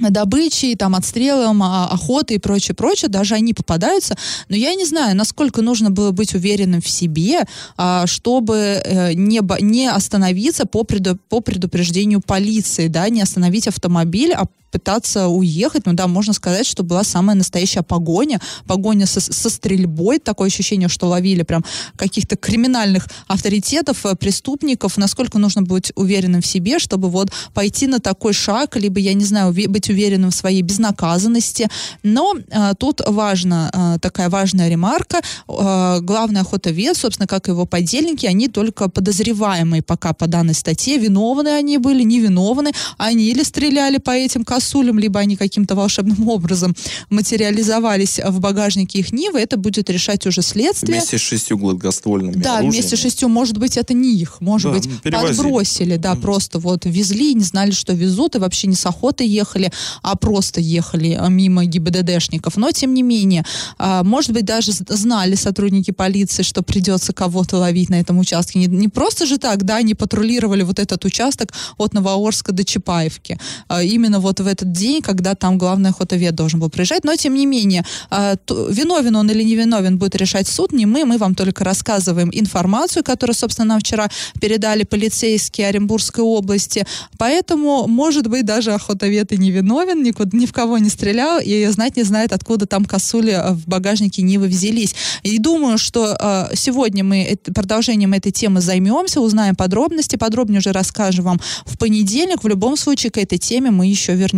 добычей, 0.00 0.76
там, 0.76 0.94
отстрелом, 0.94 1.62
а, 1.62 1.88
охотой 1.88 2.36
и 2.36 2.40
прочее, 2.40 2.74
прочее, 2.74 3.08
даже 3.08 3.34
они 3.34 3.54
попадаются. 3.54 4.16
Но 4.48 4.56
я 4.56 4.74
не 4.74 4.84
знаю, 4.84 5.16
насколько 5.16 5.62
нужно 5.62 5.90
было 5.90 6.10
быть 6.10 6.34
уверенным 6.34 6.80
в 6.80 6.88
себе, 6.88 7.44
а, 7.76 8.06
чтобы 8.06 8.56
э, 8.56 9.14
не, 9.14 9.40
не 9.62 9.88
остановиться 9.88 10.66
по, 10.66 10.84
преду, 10.84 11.16
по 11.28 11.40
предупреждению 11.40 12.20
полиции, 12.20 12.88
да, 12.88 13.08
не 13.08 13.22
остановить 13.22 13.68
автомобиль, 13.68 14.32
а 14.32 14.46
пытаться 14.70 15.28
уехать. 15.28 15.86
Ну 15.86 15.92
да, 15.92 16.06
можно 16.06 16.32
сказать, 16.32 16.66
что 16.66 16.82
была 16.82 17.04
самая 17.04 17.36
настоящая 17.36 17.82
погоня. 17.82 18.40
Погоня 18.66 19.06
со, 19.06 19.20
со 19.20 19.50
стрельбой. 19.50 20.18
Такое 20.18 20.48
ощущение, 20.48 20.88
что 20.88 21.06
ловили 21.06 21.42
прям 21.42 21.64
каких-то 21.96 22.36
криминальных 22.36 23.08
авторитетов, 23.26 24.04
э, 24.06 24.14
преступников. 24.16 24.96
Насколько 24.96 25.38
нужно 25.38 25.62
быть 25.62 25.92
уверенным 25.94 26.42
в 26.42 26.46
себе, 26.46 26.78
чтобы 26.78 27.08
вот 27.08 27.30
пойти 27.54 27.86
на 27.86 28.00
такой 28.00 28.32
шаг, 28.32 28.76
либо, 28.76 29.00
я 29.00 29.14
не 29.14 29.24
знаю, 29.24 29.52
быть 29.52 29.90
уверенным 29.90 30.30
в 30.30 30.34
своей 30.34 30.62
безнаказанности. 30.62 31.68
Но 32.02 32.34
э, 32.36 32.74
тут 32.78 33.00
важно, 33.06 33.70
э, 33.72 33.98
такая 34.00 34.28
важная 34.28 34.68
ремарка. 34.68 35.20
Э, 35.48 36.00
главный 36.00 36.40
охотовед, 36.40 36.96
собственно, 36.96 37.26
как 37.26 37.48
и 37.48 37.50
его 37.50 37.66
подельники, 37.66 38.26
они 38.26 38.48
только 38.48 38.88
подозреваемые 38.88 39.82
пока 39.82 40.12
по 40.12 40.26
данной 40.26 40.54
статье. 40.54 40.98
Виновны 40.98 41.48
они 41.48 41.78
были, 41.78 42.02
невиновны. 42.02 42.72
Они 42.98 43.24
или 43.24 43.42
стреляли 43.42 43.98
по 43.98 44.10
этим 44.10 44.44
косулям, 44.56 44.98
либо 44.98 45.20
они 45.20 45.36
каким-то 45.36 45.74
волшебным 45.74 46.28
образом 46.36 46.74
материализовались 47.10 48.20
в 48.24 48.40
багажнике 48.40 49.00
их 49.00 49.12
Нивы, 49.12 49.38
это 49.40 49.56
будет 49.56 49.90
решать 49.90 50.26
уже 50.26 50.42
следствие. 50.42 50.98
Вместе 50.98 51.18
с 51.18 51.20
шестью 51.20 51.58
гладкоствольными 51.58 52.34
Да, 52.34 52.58
оружиями. 52.58 52.72
вместе 52.72 52.96
с 52.96 53.00
шестью, 53.00 53.28
может 53.28 53.58
быть, 53.58 53.76
это 53.76 53.94
не 53.94 54.14
их, 54.16 54.40
может 54.40 54.72
да, 54.72 54.78
быть, 54.78 55.02
перевозили. 55.02 55.36
подбросили, 55.36 55.96
да, 55.96 56.12
mm 56.12 56.26
просто 56.26 56.58
вот 56.58 56.86
везли, 56.86 57.34
не 57.34 57.44
знали, 57.44 57.70
что 57.70 57.92
везут, 57.92 58.34
и 58.34 58.38
вообще 58.38 58.66
не 58.66 58.74
с 58.74 58.86
охоты 58.86 59.24
ехали, 59.24 59.70
а 60.02 60.16
просто 60.16 60.60
ехали 60.60 61.16
а, 61.20 61.28
мимо 61.28 61.64
ГИБДДшников. 61.64 62.56
Но, 62.56 62.72
тем 62.72 62.94
не 62.94 63.02
менее, 63.02 63.44
а, 63.78 64.02
может 64.02 64.32
быть, 64.32 64.44
даже 64.44 64.72
знали 64.72 65.36
сотрудники 65.36 65.92
полиции, 65.92 66.42
что 66.42 66.62
придется 66.62 67.12
кого-то 67.12 67.58
ловить 67.58 67.90
на 67.90 68.00
этом 68.00 68.18
участке. 68.18 68.58
Не, 68.58 68.66
не 68.66 68.88
просто 68.88 69.26
же 69.26 69.38
так, 69.38 69.64
да, 69.64 69.76
они 69.76 69.94
патрулировали 69.94 70.62
вот 70.62 70.78
этот 70.78 71.04
участок 71.04 71.52
от 71.76 71.94
Новоорска 71.94 72.52
до 72.52 72.64
Чапаевки. 72.64 73.38
А, 73.68 73.82
именно 73.82 74.18
вот 74.20 74.40
в 74.40 74.45
этот 74.46 74.72
день, 74.72 75.02
когда 75.02 75.34
там 75.34 75.58
главный 75.58 75.90
охотовед 75.90 76.34
должен 76.34 76.60
был 76.60 76.70
приезжать. 76.70 77.04
Но, 77.04 77.16
тем 77.16 77.34
не 77.34 77.46
менее, 77.46 77.84
а, 78.10 78.36
виновен 78.48 79.16
он 79.16 79.30
или 79.30 79.42
не 79.42 79.56
виновен 79.56 79.98
будет 79.98 80.16
решать 80.16 80.48
суд, 80.48 80.72
не 80.72 80.86
мы. 80.86 81.04
Мы 81.04 81.18
вам 81.18 81.34
только 81.34 81.64
рассказываем 81.64 82.30
информацию, 82.32 83.02
которую, 83.04 83.34
собственно, 83.34 83.68
нам 83.68 83.80
вчера 83.80 84.08
передали 84.40 84.84
полицейские 84.84 85.68
Оренбургской 85.68 86.24
области. 86.24 86.86
Поэтому, 87.18 87.86
может 87.86 88.26
быть, 88.28 88.44
даже 88.44 88.72
охотовед 88.72 89.32
и 89.32 89.36
не 89.36 89.50
виновен 89.50 90.02
никуда, 90.02 90.36
ни 90.36 90.46
в 90.46 90.52
кого 90.52 90.78
не 90.78 90.88
стрелял, 90.88 91.40
и 91.40 91.66
знать 91.66 91.96
не 91.96 92.04
знает, 92.04 92.32
откуда 92.32 92.66
там 92.66 92.84
косули 92.84 93.40
в 93.50 93.66
багажнике 93.66 94.22
Нивы 94.22 94.46
взялись. 94.46 94.94
И 95.22 95.38
думаю, 95.38 95.78
что 95.78 96.16
э, 96.18 96.54
сегодня 96.54 97.04
мы 97.04 97.36
продолжением 97.54 98.12
этой 98.12 98.32
темы 98.32 98.60
займемся, 98.60 99.20
узнаем 99.20 99.56
подробности, 99.56 100.16
подробнее 100.16 100.60
уже 100.60 100.72
расскажем 100.72 101.24
вам 101.24 101.40
в 101.64 101.76
понедельник. 101.78 102.44
В 102.44 102.48
любом 102.48 102.76
случае 102.76 103.10
к 103.10 103.18
этой 103.18 103.38
теме 103.38 103.70
мы 103.70 103.86
еще 103.86 104.14
вернемся. 104.14 104.35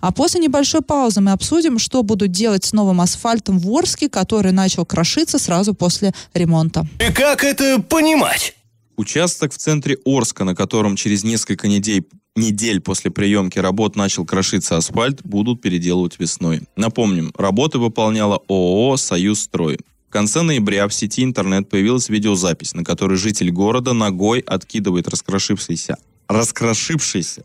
А 0.00 0.12
после 0.12 0.40
небольшой 0.40 0.82
паузы 0.82 1.20
мы 1.20 1.32
обсудим, 1.32 1.78
что 1.78 2.02
будут 2.02 2.30
делать 2.30 2.64
с 2.64 2.72
новым 2.72 3.00
асфальтом 3.00 3.58
в 3.58 3.70
Орске, 3.70 4.08
который 4.08 4.52
начал 4.52 4.84
крошиться 4.84 5.38
сразу 5.38 5.74
после 5.74 6.12
ремонта. 6.34 6.86
И 7.00 7.12
как 7.12 7.44
это 7.44 7.80
понимать? 7.82 8.54
Участок 8.96 9.52
в 9.52 9.58
центре 9.58 9.98
Орска, 10.06 10.44
на 10.44 10.54
котором 10.54 10.96
через 10.96 11.22
несколько 11.22 11.68
недель, 11.68 12.04
недель 12.34 12.80
после 12.80 13.10
приемки 13.10 13.58
работ 13.58 13.94
начал 13.94 14.24
крошиться 14.24 14.78
асфальт, 14.78 15.22
будут 15.22 15.60
переделывать 15.60 16.18
весной. 16.18 16.62
Напомним, 16.76 17.32
работы 17.36 17.78
выполняла 17.78 18.40
ООО 18.48 18.96
«Союз 18.96 19.40
строй». 19.40 19.78
В 20.08 20.12
конце 20.12 20.40
ноября 20.42 20.88
в 20.88 20.94
сети 20.94 21.24
интернет 21.24 21.68
появилась 21.68 22.08
видеозапись, 22.08 22.74
на 22.74 22.84
которой 22.84 23.16
житель 23.18 23.50
города 23.50 23.92
ногой 23.92 24.40
откидывает 24.40 25.08
раскрошившийся, 25.08 25.96
раскрошившийся 26.28 27.44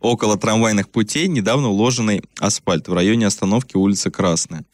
около 0.00 0.36
трамвайных 0.36 0.88
путей 0.88 1.28
недавно 1.28 1.68
уложенный 1.68 2.22
асфальт 2.38 2.88
в 2.88 2.92
районе 2.92 3.26
остановки 3.26 3.76
улицы 3.76 4.10
Красная. 4.10 4.64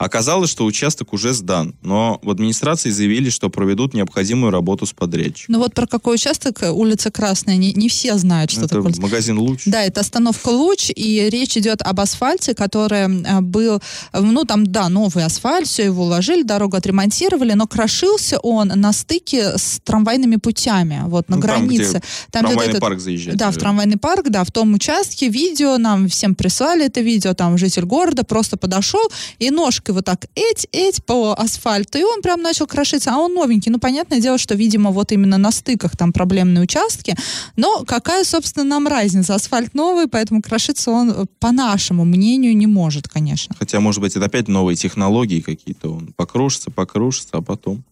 Оказалось, 0.00 0.48
что 0.48 0.64
участок 0.64 1.12
уже 1.12 1.34
сдан, 1.34 1.74
но 1.82 2.18
в 2.22 2.30
администрации 2.30 2.88
заявили, 2.88 3.28
что 3.28 3.50
проведут 3.50 3.92
необходимую 3.92 4.50
работу 4.50 4.86
с 4.86 4.94
подрядчиком. 4.94 5.52
Ну 5.52 5.58
вот 5.58 5.74
про 5.74 5.86
какой 5.86 6.14
участок 6.14 6.62
э, 6.62 6.70
улица 6.70 7.10
Красная, 7.10 7.58
не, 7.58 7.74
не 7.74 7.90
все 7.90 8.16
знают, 8.16 8.50
что 8.50 8.62
это 8.62 8.76
такое. 8.76 8.94
магазин 8.98 9.38
«Луч». 9.38 9.64
Да, 9.66 9.82
это 9.82 10.00
остановка 10.00 10.48
«Луч», 10.48 10.90
и 10.96 11.28
речь 11.28 11.54
идет 11.58 11.82
об 11.82 12.00
асфальте, 12.00 12.54
который 12.54 13.22
а, 13.26 13.42
был, 13.42 13.82
э, 14.14 14.20
ну 14.20 14.44
там, 14.44 14.66
да, 14.66 14.88
новый 14.88 15.22
асфальт, 15.22 15.66
все 15.68 15.84
его 15.84 16.04
уложили, 16.04 16.44
дорогу 16.44 16.78
отремонтировали, 16.78 17.52
но 17.52 17.66
крошился 17.66 18.38
он 18.38 18.68
на 18.68 18.94
стыке 18.94 19.58
с 19.58 19.80
трамвайными 19.84 20.36
путями, 20.36 21.02
вот 21.08 21.28
на 21.28 21.36
Ну, 21.36 21.42
там, 21.42 21.66
границе. 21.66 21.82
где 21.98 22.02
Там, 22.30 22.44
где 22.46 22.54
трамвайный 22.54 22.68
этот- 22.70 22.80
парк 22.80 23.00
заезжать. 23.00 23.36
Да, 23.36 23.50
в 23.50 23.58
трамвайный 23.58 23.98
парк, 23.98 24.30
да, 24.30 24.44
в 24.44 24.50
том 24.50 24.72
участке 24.72 25.28
видео 25.28 25.76
нам 25.76 26.08
всем 26.08 26.34
прислали 26.34 26.86
это 26.86 27.02
видео, 27.02 27.34
там 27.34 27.58
житель 27.58 27.84
города 27.84 28.24
просто 28.24 28.56
подошел 28.56 29.06
и 29.38 29.50
ножкой 29.50 29.89
вот 29.92 30.04
так 30.04 30.26
эть, 30.34 30.66
эть 30.72 31.04
по 31.04 31.32
асфальту, 31.32 31.98
и 31.98 32.02
он 32.02 32.22
прям 32.22 32.42
начал 32.42 32.66
крошиться, 32.66 33.12
а 33.14 33.18
он 33.18 33.34
новенький. 33.34 33.70
Ну, 33.70 33.78
понятное 33.78 34.20
дело, 34.20 34.38
что, 34.38 34.54
видимо, 34.54 34.90
вот 34.90 35.12
именно 35.12 35.38
на 35.38 35.50
стыках 35.50 35.96
там 35.96 36.12
проблемные 36.12 36.62
участки, 36.62 37.14
но 37.56 37.84
какая, 37.84 38.24
собственно, 38.24 38.64
нам 38.64 38.86
разница? 38.86 39.34
Асфальт 39.34 39.74
новый, 39.74 40.08
поэтому 40.08 40.42
крошиться 40.42 40.90
он, 40.90 41.10
э, 41.10 41.24
по 41.38 41.52
нашему 41.52 42.04
мнению, 42.04 42.56
не 42.56 42.66
может, 42.66 43.08
конечно. 43.08 43.54
Хотя, 43.58 43.80
может 43.80 44.00
быть, 44.00 44.16
это 44.16 44.26
опять 44.26 44.48
новые 44.48 44.76
технологии 44.76 45.40
какие-то. 45.40 45.90
Он 45.90 46.12
покрушится, 46.16 46.70
покрушится, 46.70 47.38
а 47.38 47.42
потом 47.42 47.84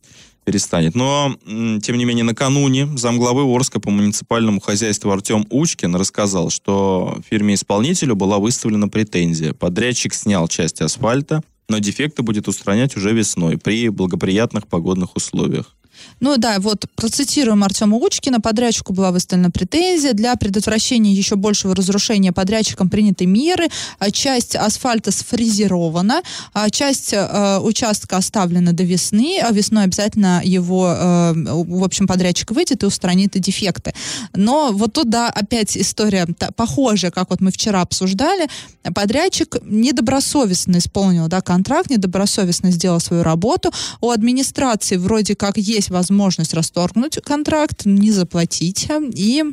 перестанет. 0.48 0.94
Но, 0.94 1.36
тем 1.82 1.98
не 1.98 2.06
менее, 2.06 2.24
накануне 2.24 2.86
замглавы 2.96 3.42
Орска 3.42 3.80
по 3.80 3.90
муниципальному 3.90 4.60
хозяйству 4.60 5.10
Артем 5.10 5.46
Учкин 5.50 5.94
рассказал, 5.94 6.48
что 6.48 7.18
фирме-исполнителю 7.28 8.16
была 8.16 8.38
выставлена 8.38 8.88
претензия. 8.88 9.52
Подрядчик 9.52 10.14
снял 10.14 10.48
часть 10.48 10.80
асфальта, 10.80 11.42
но 11.68 11.78
дефекты 11.78 12.22
будет 12.22 12.48
устранять 12.48 12.96
уже 12.96 13.12
весной 13.12 13.58
при 13.58 13.88
благоприятных 13.88 14.66
погодных 14.66 15.16
условиях. 15.16 15.74
Ну 16.20 16.36
да, 16.36 16.58
вот 16.58 16.86
процитируем 16.96 17.64
Артема 17.64 17.96
Учкина. 17.96 18.40
Подрядчику 18.40 18.92
была 18.92 19.10
выставлена 19.10 19.50
претензия. 19.50 20.12
Для 20.12 20.36
предотвращения 20.36 21.12
еще 21.12 21.36
большего 21.36 21.74
разрушения 21.74 22.32
подрядчиком 22.32 22.88
приняты 22.88 23.26
меры. 23.26 23.68
А 23.98 24.10
Часть 24.10 24.56
асфальта 24.56 25.10
сфрезерована, 25.12 26.22
а 26.52 26.70
часть 26.70 27.12
э, 27.12 27.58
участка 27.62 28.16
оставлена 28.16 28.72
до 28.72 28.82
весны. 28.82 29.38
А 29.40 29.52
весной 29.52 29.84
обязательно 29.84 30.40
его, 30.44 30.92
э, 30.92 31.32
в 31.34 31.84
общем, 31.84 32.06
подрядчик 32.06 32.50
выйдет 32.50 32.82
и 32.82 32.86
устранит 32.86 33.36
и 33.36 33.38
дефекты. 33.38 33.94
Но 34.34 34.70
вот 34.72 34.94
тут, 34.94 35.08
да, 35.08 35.28
опять 35.28 35.76
история 35.76 36.26
похожая, 36.56 37.10
как 37.10 37.30
вот 37.30 37.40
мы 37.40 37.50
вчера 37.52 37.80
обсуждали. 37.80 38.48
Подрядчик 38.94 39.56
недобросовестно 39.62 40.78
исполнил 40.78 41.28
да, 41.28 41.40
контракт, 41.40 41.90
недобросовестно 41.90 42.70
сделал 42.70 43.00
свою 43.00 43.22
работу. 43.22 43.70
У 44.00 44.10
администрации 44.10 44.96
вроде 44.96 45.34
как 45.36 45.56
есть 45.56 45.87
возможность 45.90 46.54
расторгнуть 46.54 47.18
контракт, 47.24 47.84
не 47.84 48.10
заплатить 48.10 48.88
э, 48.90 49.00
и 49.14 49.44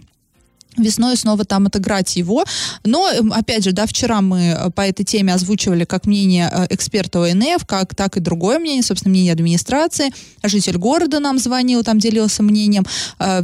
весной 0.78 1.18
снова 1.18 1.46
там 1.46 1.68
отыграть 1.68 2.16
его. 2.16 2.46
Но, 2.84 3.10
эм, 3.10 3.32
опять 3.32 3.64
же, 3.64 3.72
да, 3.72 3.86
вчера 3.86 4.22
мы 4.22 4.56
э, 4.58 4.70
по 4.72 4.82
этой 4.82 5.04
теме 5.04 5.34
озвучивали 5.34 5.86
как 5.86 6.06
мнение 6.06 6.50
э, 6.52 6.68
эксперта 6.70 7.24
ОНФ, 7.24 7.66
как, 7.66 7.96
так 7.96 8.18
и 8.18 8.20
другое 8.20 8.60
мнение, 8.60 8.84
собственно, 8.84 9.12
мнение 9.12 9.34
администрации. 9.34 10.12
Житель 10.44 10.78
города 10.78 11.20
нам 11.20 11.40
звонил, 11.40 11.84
там 11.84 12.00
делился 12.00 12.44
мнением. 12.44 12.86
Э, 13.20 13.44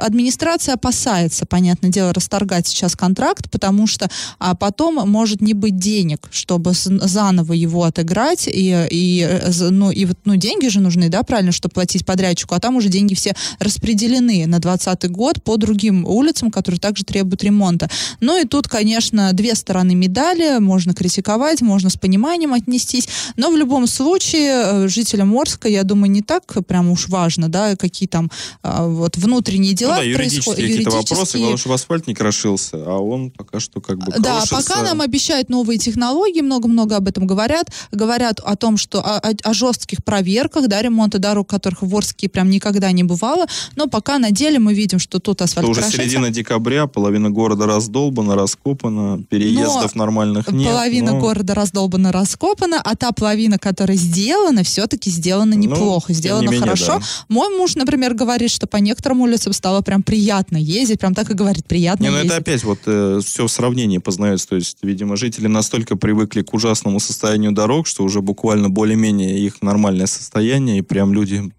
Администрация 0.00 0.74
опасается, 0.74 1.46
понятное 1.46 1.90
дело, 1.90 2.12
расторгать 2.12 2.66
сейчас 2.66 2.96
контракт, 2.96 3.50
потому 3.50 3.86
что 3.86 4.08
а 4.38 4.54
потом 4.54 5.08
может 5.08 5.40
не 5.40 5.54
быть 5.54 5.78
денег, 5.78 6.28
чтобы 6.30 6.72
заново 6.74 7.52
его 7.52 7.84
отыграть, 7.84 8.48
и, 8.48 8.86
и, 8.90 9.28
ну, 9.70 9.90
и 9.90 10.04
вот, 10.04 10.18
ну, 10.24 10.36
деньги 10.36 10.68
же 10.68 10.80
нужны, 10.80 11.08
да, 11.08 11.22
правильно, 11.22 11.52
чтобы 11.52 11.72
платить 11.72 12.06
подрядчику, 12.06 12.54
а 12.54 12.60
там 12.60 12.76
уже 12.76 12.88
деньги 12.88 13.14
все 13.14 13.34
распределены 13.58 14.46
на 14.46 14.58
2020 14.58 15.10
год 15.10 15.42
по 15.42 15.56
другим 15.56 16.04
улицам, 16.06 16.49
которые 16.50 16.78
также 16.80 17.04
требуют 17.04 17.42
ремонта. 17.44 17.88
Ну 18.20 18.40
и 18.40 18.44
тут, 18.46 18.68
конечно, 18.68 19.32
две 19.32 19.54
стороны 19.54 19.94
медали, 19.94 20.58
можно 20.58 20.94
критиковать, 20.94 21.60
можно 21.62 21.90
с 21.90 21.96
пониманием 21.96 22.52
отнестись, 22.54 23.08
но 23.36 23.50
в 23.50 23.56
любом 23.56 23.86
случае 23.86 24.50
э, 24.84 24.88
жителям 24.88 25.36
Орска, 25.36 25.68
я 25.68 25.82
думаю, 25.84 26.10
не 26.10 26.22
так 26.22 26.42
прям 26.66 26.90
уж 26.90 27.08
важно, 27.08 27.48
да, 27.48 27.76
какие 27.76 28.08
там 28.08 28.30
а, 28.62 28.86
вот 28.86 29.16
внутренние 29.16 29.72
Ну 29.72 29.76
дела 29.78 29.96
да, 29.96 30.02
юридические 30.02 30.42
происходят. 30.54 30.70
какие-то 30.70 30.90
вопросы, 30.90 31.38
главное, 31.38 31.56
чтобы 31.58 31.74
асфальт 31.74 32.06
не 32.06 32.14
крошился, 32.14 32.76
а 32.76 32.98
он 32.98 33.30
пока 33.30 33.60
что 33.60 33.80
как 33.80 33.98
бы 33.98 34.12
Да, 34.18 34.38
крошится. 34.42 34.54
пока 34.56 34.82
нам 34.82 35.00
обещают 35.00 35.48
новые 35.48 35.78
технологии, 35.78 36.40
много-много 36.40 36.96
об 36.96 37.08
этом 37.08 37.26
говорят. 37.26 37.70
Говорят 37.92 38.40
о 38.40 38.56
том, 38.56 38.76
что 38.76 39.00
о, 39.00 39.18
о- 39.18 39.34
о 39.50 39.54
жестких 39.54 40.04
проверках, 40.04 40.68
да, 40.68 40.80
ремонта 40.82 41.18
дорог, 41.18 41.48
которых 41.48 41.82
в 41.82 41.96
Орске 41.96 42.28
прям 42.28 42.50
никогда 42.50 42.90
не 42.92 43.04
бывало. 43.04 43.46
Но 43.76 43.86
пока 43.86 44.18
на 44.18 44.30
деле 44.30 44.58
мы 44.58 44.74
видим, 44.74 44.98
что 44.98 45.18
тут 45.18 45.42
асфальт 45.42 45.68
Это 45.68 45.80
уже 45.80 45.90
середина 45.90 46.30
декабря, 46.40 46.86
половина 46.86 47.30
города 47.30 47.66
раздолбана, 47.66 48.34
раскопана, 48.34 49.22
переездов 49.28 49.94
нормальных 49.94 50.50
нет. 50.50 50.68
Половина 50.68 51.12
но- 51.12 51.20
города 51.20 51.54
раздолбана, 51.54 52.12
раскопана, 52.12 52.80
а 52.82 52.96
та 52.96 53.12
половина, 53.12 53.58
которая 53.58 53.96
сделана, 53.96 54.62
все-таки 54.62 55.10
сделана 55.10 55.54
Ну, 55.54 55.62
неплохо, 55.62 56.08
тем 56.08 56.16
сделана 56.16 56.42
не 56.42 56.46
менее, 56.48 56.60
хорошо. 56.60 56.98
да. 56.98 57.04
Мой 57.28 57.56
муж, 57.56 57.76
например, 57.76 58.14
говорит, 58.14 58.50
что 58.50 58.66
по 58.66 58.78
некоторым 58.78 59.20
улицам 59.20 59.52
стало 59.52 59.82
прям 59.82 60.02
приятно 60.02 60.56
ездить, 60.56 60.98
прям 61.00 61.14
так 61.14 61.30
и 61.30 61.34
говорит, 61.34 61.66
приятно 61.66 62.04
Не, 62.04 62.10
ну 62.10 62.16
ездить. 62.16 62.32
это 62.32 62.40
опять 62.40 62.64
вот 62.64 62.80
все 63.24 63.46
в 63.46 63.50
сравнении 63.50 63.98
познается. 63.98 64.48
То 64.48 64.56
есть, 64.56 64.78
видимо, 64.82 65.16
жители 65.16 65.46
настолько 65.46 65.96
привыкли 65.96 66.42
к 66.42 66.54
ужасному 66.54 67.00
состоянию 67.00 67.52
дорог, 67.52 67.86
что 67.86 68.02
уже 68.04 68.20
буквально 68.22 68.68
более-менее 68.70 69.38
их 69.38 69.60
нормальное 69.62 70.06
состояние, 70.06 70.78
и 70.78 70.82
прям 70.82 71.12
люди 71.12 71.50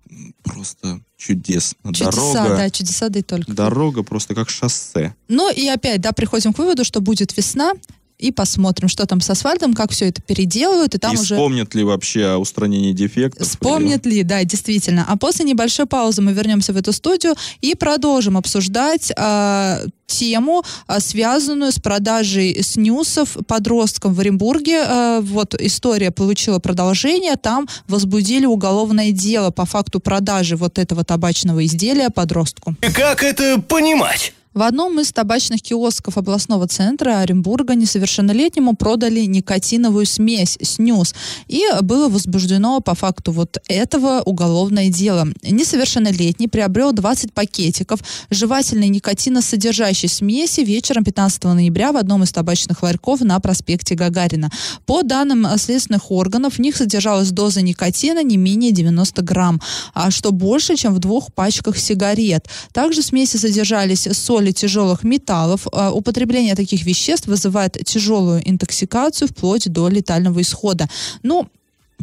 просто 0.44 1.02
чудесно. 1.22 1.94
Чудеса, 1.94 2.12
Дорога, 2.12 2.56
да, 2.58 2.70
чудеса, 2.70 3.10
да 3.10 3.20
и 3.20 3.22
только. 3.22 3.52
дорога 3.52 4.04
просто 4.04 4.34
как 4.36 4.50
шоссе. 4.50 5.16
Ну 5.28 5.52
и 5.52 5.68
опять, 5.68 6.02
да, 6.02 6.12
приходим 6.12 6.54
к 6.54 6.58
выводу, 6.58 6.84
что 6.84 7.02
будет 7.02 7.36
весна, 7.38 7.74
и 8.22 8.32
посмотрим, 8.32 8.88
что 8.88 9.06
там 9.06 9.20
с 9.20 9.30
асфальтом, 9.30 9.74
как 9.74 9.92
все 9.92 10.10
это 10.10 10.22
переделают, 10.22 10.96
и 10.96 10.98
там 10.98 11.16
и 11.16 11.18
уже... 11.18 11.36
вспомнят 11.36 11.74
ли 11.74 11.84
вообще 11.84 12.26
о 12.28 12.38
устранении 12.38 12.94
дефектов? 12.94 13.48
Вспомнят 13.48 14.06
ли, 14.06 14.24
да, 14.24 14.44
действительно. 14.44 15.06
А 15.08 15.18
после 15.18 15.44
небольшой 15.46 15.88
паузы 15.88 16.22
мы 16.22 16.34
вернемся 16.34 16.72
в 16.72 16.78
эту 16.78 16.94
студию 16.94 17.36
и 17.62 17.76
продолжим 17.76 18.38
обсуждать 18.38 19.12
а, 19.18 19.82
тему, 20.06 20.64
а, 20.88 21.00
связанную 21.00 21.72
с 21.72 21.80
продажей 21.80 22.62
снюсов 22.64 23.38
подросткам 23.48 24.14
в 24.14 24.20
Оренбурге. 24.20 24.84
А, 24.86 25.22
вот 25.22 25.56
история 25.60 26.12
получила 26.12 26.60
продолжение. 26.60 27.36
Там 27.36 27.68
возбудили 27.88 28.46
уголовное 28.46 29.12
дело 29.12 29.52
по 29.52 29.66
факту 29.66 30.00
продажи 30.00 30.56
вот 30.56 30.78
этого 30.78 31.04
табачного 31.04 31.66
изделия 31.66 32.10
подростку. 32.10 32.76
И 32.82 32.92
как 32.92 33.24
это 33.24 33.60
понимать? 33.62 34.34
В 34.54 34.64
одном 34.64 35.00
из 35.00 35.14
табачных 35.14 35.62
киосков 35.62 36.18
областного 36.18 36.68
центра 36.68 37.20
Оренбурга 37.20 37.74
несовершеннолетнему 37.74 38.76
продали 38.76 39.22
никотиновую 39.22 40.06
смесь 40.06 40.58
снюс. 40.62 41.16
И 41.48 41.64
было 41.82 42.10
возбуждено 42.10 42.82
по 42.82 42.94
факту 42.94 43.32
вот 43.32 43.60
этого 43.70 44.22
уголовное 44.26 44.90
дело. 44.90 45.30
Несовершеннолетний 45.42 46.50
приобрел 46.50 46.92
20 46.92 47.32
пакетиков 47.32 48.02
жевательной 48.30 48.90
никотиносодержащей 48.90 50.10
смеси 50.10 50.62
вечером 50.62 51.06
15 51.06 51.46
ноября 51.46 51.94
в 51.94 51.96
одном 51.96 52.24
из 52.24 52.34
табачных 52.34 52.84
ларьков 52.84 53.22
на 53.22 53.40
проспекте 53.40 53.96
Гагарина. 53.96 54.52
По 54.86 55.02
данным 55.02 55.48
следственных 55.58 56.12
органов, 56.12 56.56
в 56.56 56.60
них 56.60 56.76
содержалась 56.76 57.32
доза 57.32 57.62
никотина 57.62 58.22
не 58.22 58.36
менее 58.36 58.74
90 58.74 59.22
грамм, 59.22 59.62
а 59.94 60.12
что 60.12 60.34
больше, 60.34 60.76
чем 60.76 60.94
в 60.94 61.00
двух 61.00 61.34
пачках 61.34 61.78
сигарет. 61.78 62.50
Также 62.74 63.02
в 63.02 63.06
смеси 63.06 63.38
содержались 63.38 64.10
соль 64.12 64.41
соли 64.42 64.52
тяжелых 64.52 65.04
металлов. 65.04 65.68
А, 65.72 65.92
употребление 65.92 66.56
таких 66.56 66.86
веществ 66.86 67.28
вызывает 67.28 67.78
тяжелую 67.86 68.42
интоксикацию 68.50 69.28
вплоть 69.28 69.72
до 69.72 69.88
летального 69.90 70.42
исхода. 70.42 70.88
Ну, 71.24 71.48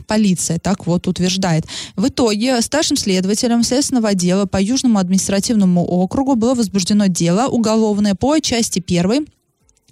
полиция 0.07 0.59
так 0.59 0.87
вот 0.87 1.09
утверждает. 1.09 1.65
В 1.97 2.07
итоге 2.07 2.61
старшим 2.63 2.97
следователем 2.97 3.65
Следственного 3.65 4.11
отдела 4.11 4.47
по 4.47 4.63
Южному 4.63 4.99
административному 4.99 5.85
округу 5.85 6.37
было 6.37 6.55
возбуждено 6.55 7.07
дело 7.07 7.49
уголовное 7.49 8.15
по 8.15 8.39
части 8.39 8.83
1 8.87 9.27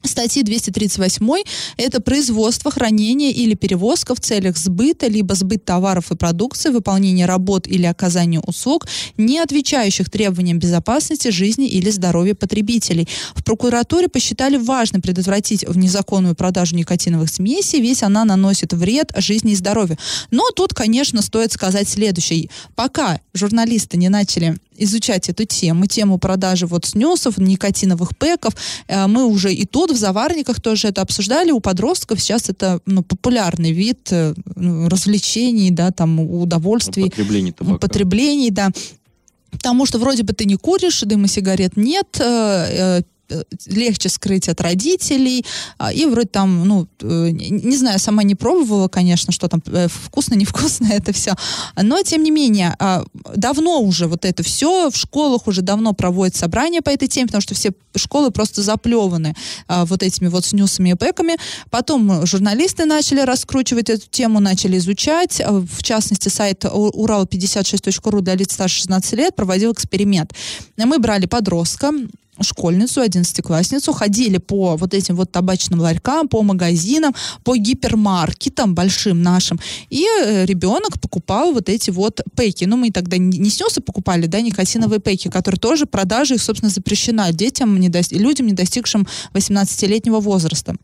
статьи 0.03 0.43
238 0.43 1.43
это 1.77 2.01
производство, 2.01 2.71
хранение 2.71 3.33
или 3.33 3.55
перевозка 3.55 4.15
в 4.15 4.21
целях 4.21 4.57
сбыта, 4.57 5.07
либо 5.07 5.35
сбыт 5.35 5.65
товаров 5.65 6.13
и 6.13 6.17
продукции, 6.17 6.71
выполнение 6.71 7.27
работ 7.27 7.67
или 7.67 7.87
оказание 7.87 8.41
услуг, 8.41 8.87
не 9.17 9.39
отвечающих 9.39 10.11
требованиям 10.11 10.59
безопасности, 10.59 11.29
жизни 11.29 11.69
или 11.69 11.91
здоровья 11.91 12.35
потребителей. 12.35 13.09
В 13.35 13.45
прокуратуре 13.45 14.09
посчитали 14.09 14.57
важным 14.57 15.03
предотвратить 15.03 15.65
незаконную 15.75 16.35
продажу 16.35 16.77
никотиновых 16.77 17.29
смесей, 17.29 17.81
ведь 17.81 18.03
она 18.03 18.25
наносит 18.25 18.73
вред 18.73 19.13
жизни 19.17 19.53
и 19.53 19.57
здоровью. 19.57 19.99
Но 20.31 20.51
тут, 20.51 20.75
конечно, 20.75 21.23
стоит 21.23 21.53
сказать 21.53 21.89
следующее. 21.89 22.49
Пока 22.75 23.21
журналисты 23.35 23.97
не 23.97 24.09
начали 24.09 24.57
изучать 24.79 25.29
эту 25.29 25.45
тему, 25.45 25.87
тему 25.87 26.19
продажи 26.19 26.67
вот 26.67 26.85
снюсов, 26.85 27.39
никотиновых 27.39 28.17
пэков. 28.17 28.55
Э, 28.89 29.07
мы 29.07 29.25
уже 29.25 29.53
и 29.53 29.65
тут 29.87 29.97
в 29.97 30.01
заварниках 30.01 30.61
тоже 30.61 30.89
это 30.89 31.03
обсуждали. 31.03 31.51
У 31.51 31.61
подростков 31.61 32.21
сейчас 32.21 32.49
это 32.49 32.81
ну, 32.87 33.03
популярный 33.03 33.73
вид 33.73 34.09
э, 34.11 34.35
ну, 34.55 34.89
развлечений, 34.89 35.71
да, 35.71 35.91
там 35.91 36.21
удовольствий. 36.21 37.05
Употребление 37.05 37.53
табака. 37.53 37.77
Употреблений, 37.77 38.51
да. 38.51 38.71
Потому 39.51 39.87
что 39.87 39.99
вроде 39.99 40.23
бы 40.23 40.33
ты 40.33 40.45
не 40.45 40.57
куришь, 40.57 41.01
дыма 41.01 41.29
сигарет 41.29 41.77
нет, 41.77 42.21
э, 42.21 42.57
Э, 42.77 43.03
легче 43.67 44.09
скрыть 44.09 44.49
от 44.49 44.61
родителей. 44.61 45.45
А, 45.79 45.93
и 45.93 46.07
вроде 46.07 46.29
там, 46.29 46.67
ну, 46.67 46.89
э, 47.01 47.31
не 47.31 47.77
знаю, 47.77 47.99
сама 47.99 48.23
не 48.23 48.35
пробовала, 48.35 48.89
конечно, 48.89 49.33
что 49.33 49.49
там 49.49 49.63
э, 49.67 49.89
вкусно, 49.89 50.35
невкусно 50.35 50.87
это 50.91 51.13
все. 51.13 51.35
Но, 51.81 52.03
тем 52.03 52.23
не 52.23 52.31
менее, 52.31 52.75
а, 52.79 53.05
давно 53.35 53.81
уже 53.81 54.07
вот 54.07 54.25
это 54.25 54.43
все, 54.43 54.91
в 54.91 54.97
школах 54.97 55.47
уже 55.47 55.63
давно 55.63 55.93
проводят 55.93 56.37
собрания 56.37 56.83
по 56.83 56.91
этой 56.91 57.09
теме, 57.09 57.27
потому 57.27 57.43
что 57.43 57.55
все 57.55 57.73
школы 57.97 58.31
просто 58.31 58.63
заплеваны 58.63 59.35
а, 59.69 59.85
вот 59.85 60.03
этими 60.03 60.29
вот 60.29 60.45
снюсами 60.45 60.91
и 60.91 60.95
пэками. 60.95 61.37
Потом 61.71 62.27
журналисты 62.27 62.85
начали 62.85 63.21
раскручивать 63.21 63.91
эту 63.91 64.07
тему, 64.09 64.41
начали 64.41 64.79
изучать. 64.79 65.41
В 65.47 65.83
частности, 65.83 66.29
сайт 66.29 66.65
урал56.ру 66.65 68.21
для 68.21 68.35
лиц 68.35 68.53
старше 68.53 68.81
16 68.81 69.13
лет 69.15 69.37
проводил 69.37 69.73
эксперимент. 69.73 70.33
Мы 70.77 70.99
брали 70.99 71.27
подростка, 71.27 71.93
школьницу, 72.41 73.01
одиннадцатиклассницу, 73.01 73.93
ходили 73.93 74.39
по 74.39 74.77
вот 74.77 74.95
этим 74.95 75.17
вот 75.17 75.33
табачным 75.33 75.81
ларькам, 75.81 76.29
по 76.29 76.43
магазинам, 76.43 77.15
по 77.45 77.57
гипермаркетам 77.57 78.75
большим 78.75 79.23
нашим, 79.23 79.61
и 79.91 80.07
э, 80.23 80.45
ребенок 80.45 81.01
покупал 81.01 81.53
вот 81.53 81.69
эти 81.69 81.91
вот 81.91 82.21
пейки. 82.37 82.65
Ну, 82.65 82.77
мы 82.77 82.91
тогда 82.91 83.17
не 83.19 83.51
снесы 83.51 83.81
покупали, 83.81 84.27
да, 84.27 84.41
никотиновые 84.41 85.01
пейки, 85.01 85.29
которые 85.29 85.59
тоже 85.59 85.87
продажа 85.87 86.35
их, 86.35 86.43
собственно, 86.43 86.71
запрещена 86.71 87.33
детям, 87.33 87.79
не 87.79 87.89
до... 87.89 88.01
людям, 88.11 88.47
не 88.47 88.53
достигшим 88.53 89.07
18-летнего 89.33 90.21
возраста. 90.21 90.77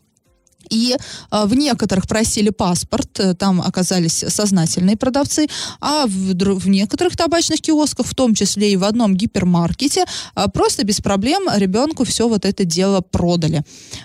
И 0.73 0.97
э, 0.97 1.47
в 1.47 1.55
некоторых 1.55 2.09
просили 2.09 2.51
паспорт, 2.51 3.21
э, 3.21 3.35
там 3.35 3.61
оказались 3.61 4.25
сознательные 4.29 4.97
продавцы, 4.97 5.47
а 5.81 6.07
в, 6.07 6.35
в 6.59 6.69
некоторых 6.69 7.17
табачных 7.17 7.61
киосках, 7.61 8.07
в 8.07 8.15
том 8.15 8.35
числе 8.35 8.73
и 8.73 8.77
в 8.77 8.85
одном 8.85 9.15
гипермаркете, 9.15 10.05
э, 10.35 10.45
просто 10.53 10.85
без 10.85 11.01
проблем 11.01 11.43
ребенку 11.55 12.05
все 12.05 12.27
вот 12.27 12.47
это 12.47 12.65
дело 12.65 13.03
продали. 13.03 13.65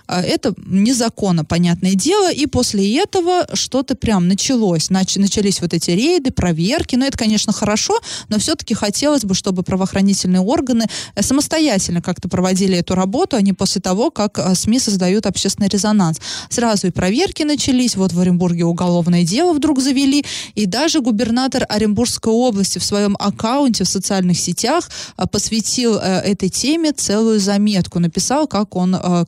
Э, 0.09 0.19
это 0.19 0.53
незаконно, 0.65 1.45
понятное 1.45 1.95
дело, 1.95 2.31
и 2.31 2.45
после 2.47 3.01
этого 3.01 3.47
что-то 3.53 3.95
прям 3.95 4.27
началось. 4.27 4.89
Нач, 4.89 5.15
начались 5.15 5.61
вот 5.61 5.73
эти 5.73 5.91
рейды, 5.91 6.31
проверки, 6.31 6.97
но 6.97 7.05
это, 7.05 7.17
конечно, 7.17 7.53
хорошо, 7.53 7.97
но 8.27 8.39
все-таки 8.39 8.73
хотелось 8.73 9.23
бы, 9.23 9.35
чтобы 9.35 9.63
правоохранительные 9.63 10.41
органы 10.41 10.85
э, 11.15 11.23
самостоятельно 11.23 12.01
как-то 12.01 12.27
проводили 12.27 12.77
эту 12.77 12.93
работу, 12.93 13.37
а 13.37 13.41
не 13.41 13.53
после 13.53 13.81
того, 13.81 14.11
как 14.11 14.37
э, 14.37 14.53
СМИ 14.53 14.79
создают 14.79 15.25
общественный 15.25 15.69
резонанс 15.69 16.19
сразу 16.57 16.87
и 16.87 16.89
проверки 16.89 17.43
начались, 17.43 17.95
вот 17.95 18.13
в 18.13 18.19
Оренбурге 18.19 18.65
уголовное 18.65 19.23
дело 19.23 19.53
вдруг 19.53 19.79
завели, 19.79 20.25
и 20.55 20.65
даже 20.65 21.01
губернатор 21.01 21.63
Оренбургской 21.69 22.33
области 22.33 22.79
в 22.79 22.83
своем 22.83 23.15
аккаунте 23.19 23.83
в 23.83 23.87
социальных 23.87 24.39
сетях 24.39 24.89
а, 25.17 25.27
посвятил 25.27 25.99
э, 25.99 26.21
этой 26.31 26.49
теме 26.49 26.93
целую 26.93 27.39
заметку, 27.39 27.99
написал, 27.99 28.47
как 28.47 28.75
он 28.75 28.95
э, 28.95 29.25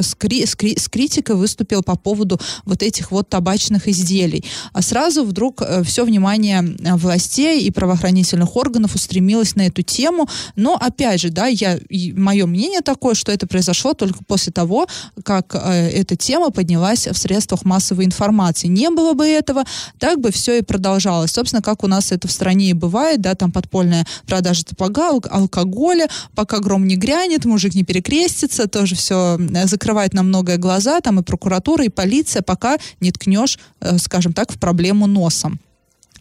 с, 0.00 0.14
кри 0.14 0.46
с, 0.46 0.54
кри 0.54 0.78
с 0.78 0.88
критикой 0.88 1.34
выступил 1.34 1.82
по 1.82 1.96
поводу 1.96 2.40
вот 2.64 2.84
этих 2.84 3.10
вот 3.10 3.28
табачных 3.28 3.88
изделий. 3.88 4.44
А 4.72 4.80
сразу 4.80 5.24
вдруг 5.24 5.62
э, 5.62 5.82
все 5.82 6.04
внимание 6.04 6.62
властей 6.96 7.62
и 7.62 7.72
правоохранительных 7.72 8.54
органов 8.54 8.94
устремилось 8.94 9.56
на 9.56 9.66
эту 9.66 9.82
тему, 9.82 10.28
но 10.54 10.76
опять 10.76 11.20
же, 11.20 11.30
да, 11.30 11.48
я, 11.48 11.80
мое 12.14 12.46
мнение 12.46 12.82
такое, 12.82 13.16
что 13.16 13.32
это 13.32 13.48
произошло 13.48 13.94
только 13.94 14.22
после 14.24 14.52
того, 14.52 14.86
как 15.24 15.56
эта 15.56 16.14
тема 16.14 16.50
поднялась 16.50 16.67
в 16.76 17.18
средствах 17.18 17.64
массовой 17.64 18.04
информации. 18.04 18.68
Не 18.68 18.90
было 18.90 19.14
бы 19.14 19.26
этого, 19.26 19.64
так 19.98 20.20
бы 20.20 20.30
все 20.30 20.58
и 20.58 20.62
продолжалось. 20.62 21.32
Собственно, 21.32 21.62
как 21.62 21.84
у 21.84 21.86
нас 21.86 22.12
это 22.12 22.28
в 22.28 22.32
стране 22.32 22.70
и 22.70 22.72
бывает, 22.72 23.20
да, 23.20 23.34
там 23.34 23.52
подпольная 23.52 24.06
продажа 24.26 24.64
табака, 24.64 25.10
алкоголя, 25.30 26.08
пока 26.34 26.58
гром 26.58 26.86
не 26.86 26.96
грянет, 26.96 27.44
мужик 27.44 27.74
не 27.74 27.84
перекрестится, 27.84 28.68
тоже 28.68 28.94
все 28.94 29.38
закрывает 29.64 30.14
на 30.14 30.22
многое 30.22 30.58
глаза, 30.58 31.00
там 31.00 31.20
и 31.20 31.22
прокуратура, 31.22 31.84
и 31.84 31.88
полиция, 31.88 32.42
пока 32.42 32.78
не 33.00 33.12
ткнешь, 33.12 33.58
э, 33.80 33.98
скажем 33.98 34.32
так, 34.32 34.52
в 34.52 34.58
проблему 34.58 35.06
носом. 35.06 35.60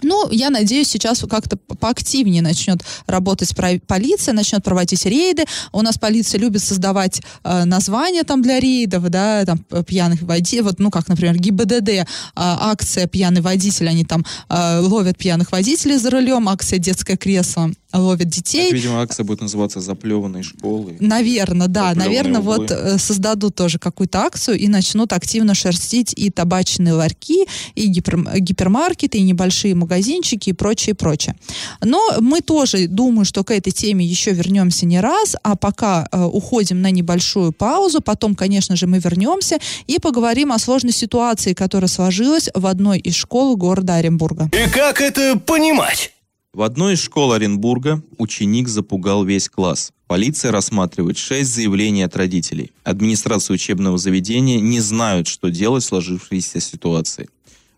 Ну, 0.01 0.29
я 0.31 0.49
надеюсь, 0.49 0.89
сейчас 0.89 1.23
как-то 1.29 1.57
поактивнее 1.57 2.41
начнет 2.41 2.83
работать 3.07 3.53
полиция, 3.88 4.33
начнет 4.33 4.63
проводить 4.63 5.05
рейды. 5.05 5.45
У 5.71 5.81
нас 5.81 5.97
полиция 5.97 6.39
любит 6.39 6.63
создавать 6.63 7.21
э, 7.43 7.63
названия 7.65 8.23
там 8.23 8.41
для 8.41 8.60
рейдов, 8.60 9.03
да, 9.10 9.45
там 9.45 9.60
пьяных 9.86 10.21
водителей, 10.21 10.62
вот, 10.62 10.79
ну, 10.79 10.91
как, 10.91 11.07
например, 11.07 11.38
ГИБДД, 11.38 11.89
э, 11.89 12.05
акция 12.36 13.07
«Пьяный 13.07 13.41
водитель», 13.41 13.88
они 13.89 14.05
там 14.05 14.25
э, 14.49 14.79
ловят 14.79 15.17
пьяных 15.17 15.51
водителей 15.51 15.97
за 15.97 16.10
рулем, 16.10 16.47
акция 16.49 16.79
«Детское 16.79 17.17
кресло» 17.17 17.71
ловят 17.93 18.28
детей. 18.28 18.65
Так, 18.65 18.73
видимо, 18.73 19.02
акция 19.02 19.23
будет 19.23 19.41
называться 19.41 19.80
«Заплеванные 19.80 20.43
школы». 20.43 20.97
Наверное, 21.00 21.67
да. 21.67 21.93
Наверное, 21.95 22.41
углы. 22.41 22.58
вот 22.58 22.71
э, 22.71 22.97
создадут 22.97 23.56
тоже 23.56 23.80
какую-то 23.80 24.19
акцию 24.19 24.60
и 24.60 24.67
начнут 24.67 25.13
активно 25.13 25.56
шерстить 25.56 26.13
и 26.15 26.30
табачные 26.30 26.93
ларьки, 26.93 27.45
и 27.76 27.88
гипер, 27.88 28.39
гипермаркеты, 28.39 29.17
и 29.17 29.21
небольшие 29.21 29.73
магазинчики, 29.76 30.50
и 30.50 30.54
прочее, 30.54 30.95
прочее. 30.95 31.36
Но 31.82 32.02
мы 32.19 32.41
тоже, 32.41 32.88
думаю, 32.88 33.26
что 33.26 33.43
к 33.43 33.52
этой 33.52 33.71
теме 33.71 34.06
еще 34.06 34.32
вернемся 34.32 34.86
не 34.86 35.00
раз, 35.00 35.36
а 35.43 35.56
пока 35.56 36.08
э, 36.12 36.23
уходим 36.23 36.82
на 36.82 36.91
небольшую 36.91 37.54
паузу, 37.54 38.02
потом, 38.02 38.36
конечно 38.36 38.76
же, 38.76 38.88
мы 38.88 39.00
вернемся 39.00 39.60
и 39.88 40.00
поговорим 40.00 40.52
о 40.52 40.60
сложной 40.60 40.93
ситуации, 40.93 41.54
которая 41.54 41.88
сложилась 41.88 42.50
в 42.54 42.65
одной 42.65 43.00
из 43.00 43.15
школ 43.15 43.56
города 43.56 43.95
Оренбурга. 43.95 44.50
И 44.54 44.69
как 44.69 45.02
это 45.02 45.39
понимать? 45.39 46.12
В 46.58 46.63
одной 46.63 46.96
из 46.96 47.04
школ 47.04 47.34
Оренбурга 47.34 48.02
ученик 48.17 48.67
запугал 48.67 49.24
весь 49.24 49.48
класс. 49.48 49.91
Полиция 50.08 50.52
рассматривает 50.52 51.15
шесть 51.15 51.54
заявлений 51.54 52.02
от 52.02 52.15
родителей. 52.15 52.72
Администрация 52.84 53.54
учебного 53.54 54.00
заведения 54.00 54.60
не 54.60 54.80
знают, 54.80 55.28
что 55.28 55.50
делать 55.50 55.84
в 55.84 55.86
сложившейся 55.86 56.60
ситуации. 56.60 57.30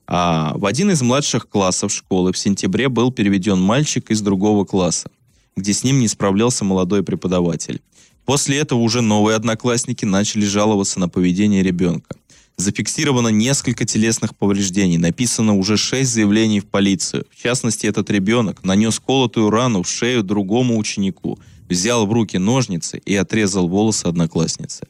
А 0.08 0.54
в 0.56 0.66
один 0.66 0.92
из 0.92 1.02
младших 1.02 1.50
классов 1.50 1.92
школы 1.92 2.32
в 2.32 2.38
сентябре 2.38 2.88
был 2.88 3.12
переведен 3.12 3.60
мальчик 3.60 4.12
из 4.12 4.22
другого 4.22 4.64
класса, 4.64 5.12
где 5.58 5.74
с 5.74 5.84
ним 5.84 6.00
не 6.00 6.08
справлялся 6.08 6.64
молодой 6.64 7.04
преподаватель. 7.04 7.82
После 8.24 8.60
этого 8.60 8.80
уже 8.80 9.02
новые 9.02 9.36
одноклассники 9.36 10.06
начали 10.06 10.46
жаловаться 10.46 11.02
на 11.02 11.10
поведение 11.10 11.64
ребенка. 11.64 12.16
Зафиксировано 12.60 13.30
несколько 13.30 13.86
телесных 13.86 14.36
повреждений, 14.36 14.98
написано 14.98 15.56
уже 15.56 15.78
шесть 15.78 16.12
заявлений 16.12 16.60
в 16.60 16.66
полицию. 16.66 17.26
В 17.32 17.42
частности, 17.42 17.88
этот 17.88 18.10
ребенок 18.10 18.66
нанес 18.66 19.00
колотую 19.00 19.50
рану 19.50 19.82
в 19.82 19.88
шею 19.88 20.24
другому 20.24 20.78
ученику, 20.78 21.40
взял 21.70 22.06
в 22.06 22.12
руки 22.12 22.38
ножницы 22.38 23.02
и 23.06 23.16
отрезал 23.16 23.70
волосы 23.70 24.08
одноклассницы. 24.08 24.86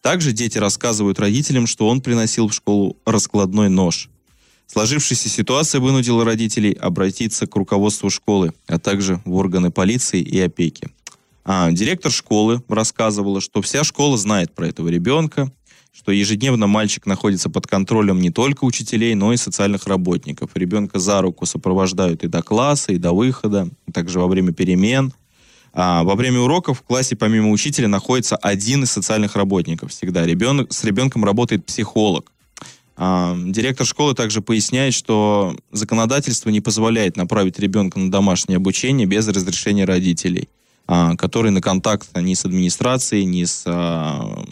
Также 0.00 0.32
дети 0.32 0.56
рассказывают 0.56 1.20
родителям, 1.20 1.66
что 1.66 1.88
он 1.88 2.00
приносил 2.00 2.48
в 2.48 2.54
школу 2.54 2.96
раскладной 3.04 3.68
нож. 3.68 4.08
Сложившаяся 4.66 5.28
ситуация 5.28 5.82
вынудила 5.82 6.24
родителей 6.24 6.72
обратиться 6.72 7.46
к 7.46 7.54
руководству 7.54 8.08
школы, 8.08 8.54
а 8.66 8.78
также 8.78 9.20
в 9.26 9.34
органы 9.34 9.70
полиции 9.70 10.22
и 10.22 10.40
опеки. 10.40 10.88
А, 11.44 11.70
директор 11.70 12.12
школы 12.12 12.62
рассказывала, 12.68 13.42
что 13.42 13.60
вся 13.60 13.84
школа 13.84 14.16
знает 14.16 14.54
про 14.54 14.68
этого 14.68 14.88
ребенка, 14.88 15.52
что 15.92 16.12
ежедневно 16.12 16.66
мальчик 16.66 17.06
находится 17.06 17.50
под 17.50 17.66
контролем 17.66 18.20
не 18.20 18.30
только 18.30 18.64
учителей, 18.64 19.14
но 19.14 19.32
и 19.32 19.36
социальных 19.36 19.86
работников. 19.86 20.50
Ребенка 20.54 20.98
за 20.98 21.20
руку 21.20 21.46
сопровождают 21.46 22.22
и 22.24 22.28
до 22.28 22.42
класса, 22.42 22.92
и 22.92 22.98
до 22.98 23.12
выхода, 23.12 23.68
также 23.92 24.20
во 24.20 24.26
время 24.26 24.52
перемен. 24.52 25.12
А, 25.72 26.02
во 26.02 26.14
время 26.14 26.40
уроков 26.40 26.80
в 26.80 26.82
классе 26.82 27.16
помимо 27.16 27.50
учителя 27.50 27.88
находится 27.88 28.36
один 28.36 28.84
из 28.84 28.90
социальных 28.90 29.36
работников 29.36 29.90
всегда. 29.90 30.26
Ребенок, 30.26 30.72
с 30.72 30.84
ребенком 30.84 31.24
работает 31.24 31.66
психолог. 31.66 32.32
А, 32.96 33.36
директор 33.36 33.86
школы 33.86 34.14
также 34.14 34.42
поясняет, 34.42 34.94
что 34.94 35.56
законодательство 35.72 36.50
не 36.50 36.60
позволяет 36.60 37.16
направить 37.16 37.58
ребенка 37.58 37.98
на 37.98 38.10
домашнее 38.10 38.56
обучение 38.56 39.06
без 39.06 39.26
разрешения 39.28 39.84
родителей. 39.84 40.48
А, 40.92 41.14
которые 41.14 41.52
на 41.52 41.60
контакт 41.60 42.08
ни 42.16 42.34
с 42.34 42.44
администрацией, 42.44 43.24
ни 43.24 43.44
с, 43.44 43.62
а, 43.64 44.44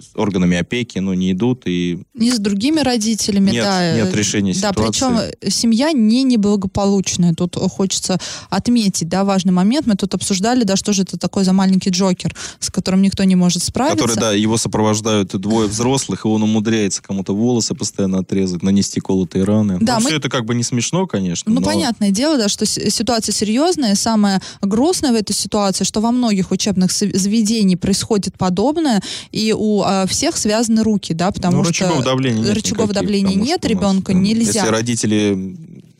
с 0.00 0.16
органами 0.16 0.56
опеки, 0.56 0.98
ну, 0.98 1.14
не 1.14 1.32
идут 1.32 1.62
и... 1.66 2.02
Ни 2.14 2.30
с 2.30 2.38
другими 2.38 2.80
родителями, 2.80 3.50
нет, 3.50 3.64
да. 3.64 3.96
Нет 3.96 4.14
решения 4.14 4.54
да, 4.54 4.70
ситуации. 4.70 5.32
причем 5.40 5.50
семья 5.50 5.92
не 5.92 6.22
неблагополучная. 6.22 7.34
Тут 7.34 7.56
хочется 7.56 8.18
отметить, 8.50 9.08
да, 9.08 9.24
важный 9.24 9.52
момент. 9.52 9.86
Мы 9.86 9.94
тут 9.96 10.14
обсуждали, 10.14 10.64
да, 10.64 10.76
что 10.76 10.92
же 10.92 11.02
это 11.02 11.16
такой 11.18 11.44
за 11.44 11.52
маленький 11.52 11.90
Джокер, 11.90 12.34
с 12.60 12.70
которым 12.70 13.02
никто 13.02 13.24
не 13.24 13.36
может 13.36 13.62
справиться. 13.62 14.06
Который, 14.06 14.20
да, 14.20 14.32
его 14.32 14.56
сопровождают 14.56 15.34
двое 15.40 15.68
взрослых, 15.68 16.24
и 16.24 16.28
он 16.28 16.42
умудряется 16.42 17.02
кому-то 17.02 17.34
волосы 17.34 17.74
постоянно 17.74 18.18
отрезать, 18.18 18.62
нанести 18.62 19.00
колотые 19.00 19.44
раны. 19.44 19.78
Да, 19.80 19.96
ну, 19.96 20.04
мы... 20.04 20.10
все 20.10 20.18
это 20.18 20.28
как 20.28 20.44
бы 20.44 20.54
не 20.54 20.62
смешно, 20.62 21.06
конечно. 21.06 21.52
Ну, 21.52 21.60
но... 21.60 21.66
понятное 21.66 22.10
дело, 22.10 22.36
да, 22.38 22.48
что 22.48 22.66
ситуация 22.66 23.32
серьезная. 23.32 23.94
Самое 23.94 24.40
грустное 24.60 25.12
в 25.12 25.14
этой 25.14 25.32
ситуации, 25.32 25.84
что 25.84 26.00
во 26.00 26.10
многих 26.10 26.50
учебных 26.50 26.92
заведениях 26.92 27.80
происходит 27.80 28.36
подобное, 28.36 29.02
и 29.32 29.54
у 29.56 29.82
а, 29.82 29.95
всех 30.06 30.36
связаны 30.36 30.82
руки, 30.82 31.12
да, 31.12 31.30
потому 31.30 31.58
ну, 31.58 31.64
что 31.64 31.86
рычагов 31.86 32.04
давления 32.04 32.42
нет, 32.42 32.54
рычагов 32.54 32.88
никаких, 32.90 33.02
давления 33.02 33.36
нет, 33.36 33.64
ребенка 33.64 34.12
нельзя. 34.12 34.60
Если 34.60 34.68
родители 34.68 35.56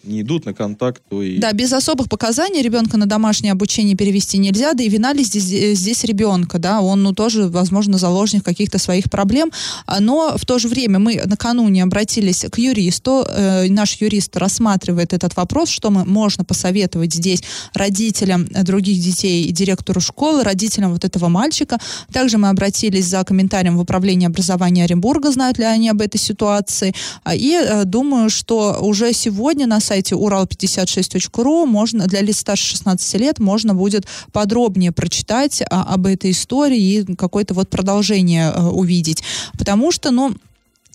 не 0.07 0.23
идут 0.23 0.47
на 0.47 0.55
контакт, 0.55 1.03
то 1.09 1.23
и... 1.23 1.39
Да, 1.39 1.53
без 1.53 1.73
особых 1.73 2.09
показаний 2.09 2.63
ребенка 2.63 2.97
на 2.97 3.07
домашнее 3.07 3.53
обучение 3.53 3.97
перевести 3.97 4.39
нельзя, 4.39 4.73
да 4.75 4.83
и 4.83 4.89
вина 4.89 5.13
ли 5.13 5.25
здесь, 5.25 5.53
э, 5.53 5.75
здесь 5.75 6.05
ребенка, 6.05 6.59
да, 6.59 6.81
он, 6.81 7.03
ну, 7.03 7.13
тоже, 7.13 7.49
возможно, 7.49 7.99
заложник 7.99 8.45
каких-то 8.45 8.79
своих 8.79 9.11
проблем, 9.11 9.51
а, 9.87 10.01
но 10.01 10.37
в 10.37 10.45
то 10.47 10.59
же 10.59 10.69
время 10.69 10.99
мы 10.99 11.21
накануне 11.25 11.83
обратились 11.83 12.45
к 12.51 12.59
юристу, 12.59 13.25
э, 13.29 13.69
наш 13.69 14.01
юрист 14.01 14.37
рассматривает 14.37 15.13
этот 15.13 15.37
вопрос, 15.37 15.69
что 15.69 15.91
мы 15.91 16.05
можно 16.05 16.45
посоветовать 16.45 17.15
здесь 17.15 17.43
родителям 17.75 18.47
других 18.63 19.01
детей 19.01 19.45
и 19.45 19.53
директору 19.53 20.01
школы, 20.01 20.45
родителям 20.45 20.93
вот 20.93 21.05
этого 21.05 21.29
мальчика. 21.29 21.79
Также 22.13 22.39
мы 22.39 22.49
обратились 22.49 23.07
за 23.07 23.25
комментарием 23.25 23.77
в 23.77 23.81
управление 23.81 24.29
образования 24.29 24.85
Оренбурга, 24.85 25.31
знают 25.31 25.59
ли 25.59 25.65
они 25.65 25.89
об 25.89 26.01
этой 26.01 26.19
ситуации, 26.19 26.95
а, 27.25 27.35
и 27.35 27.53
э, 27.53 27.85
думаю, 27.85 28.31
что 28.31 28.79
уже 28.81 29.13
сегодня 29.13 29.67
на 29.67 29.81
сайте 29.81 29.96
сайте 29.97 30.15
урал56.ру 30.15 31.65
можно 31.65 32.07
для 32.07 32.21
лиц 32.21 32.41
старше 32.41 32.73
16 32.73 33.21
лет 33.21 33.39
можно 33.39 33.75
будет 33.75 34.07
подробнее 34.31 34.93
прочитать 34.93 35.63
а, 35.63 35.95
об 35.95 36.07
этой 36.07 36.33
истории 36.33 36.79
и 36.79 37.15
какое-то 37.17 37.55
вот 37.55 37.71
продолжение 37.71 38.51
а, 38.51 38.69
увидеть. 38.69 39.23
Потому 39.59 39.93
что, 39.93 40.11
ну, 40.11 40.35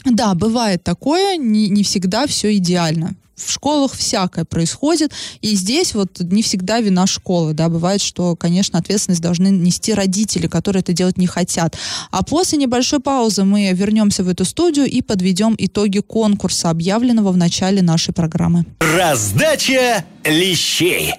да, 0.05 0.35
бывает 0.35 0.83
такое, 0.83 1.37
не, 1.37 1.69
не 1.69 1.83
всегда 1.83 2.27
все 2.27 2.55
идеально 2.57 3.15
в 3.43 3.51
школах 3.51 3.93
всякое 3.93 4.45
происходит, 4.45 5.11
и 5.41 5.55
здесь 5.55 5.93
вот 5.93 6.19
не 6.19 6.43
всегда 6.43 6.79
вина 6.79 7.07
школы, 7.07 7.53
да, 7.53 7.69
бывает, 7.69 8.01
что, 8.01 8.35
конечно, 8.35 8.79
ответственность 8.79 9.21
должны 9.21 9.47
нести 9.47 9.93
родители, 9.93 10.47
которые 10.47 10.81
это 10.81 10.93
делать 10.93 11.17
не 11.17 11.27
хотят. 11.27 11.75
А 12.11 12.23
после 12.23 12.57
небольшой 12.57 12.99
паузы 12.99 13.43
мы 13.43 13.71
вернемся 13.73 14.23
в 14.23 14.29
эту 14.29 14.45
студию 14.45 14.85
и 14.85 15.01
подведем 15.01 15.55
итоги 15.57 15.99
конкурса, 15.99 16.69
объявленного 16.69 17.31
в 17.31 17.37
начале 17.37 17.81
нашей 17.81 18.13
программы. 18.13 18.65
Раздача 18.79 20.05
лещей. 20.23 21.13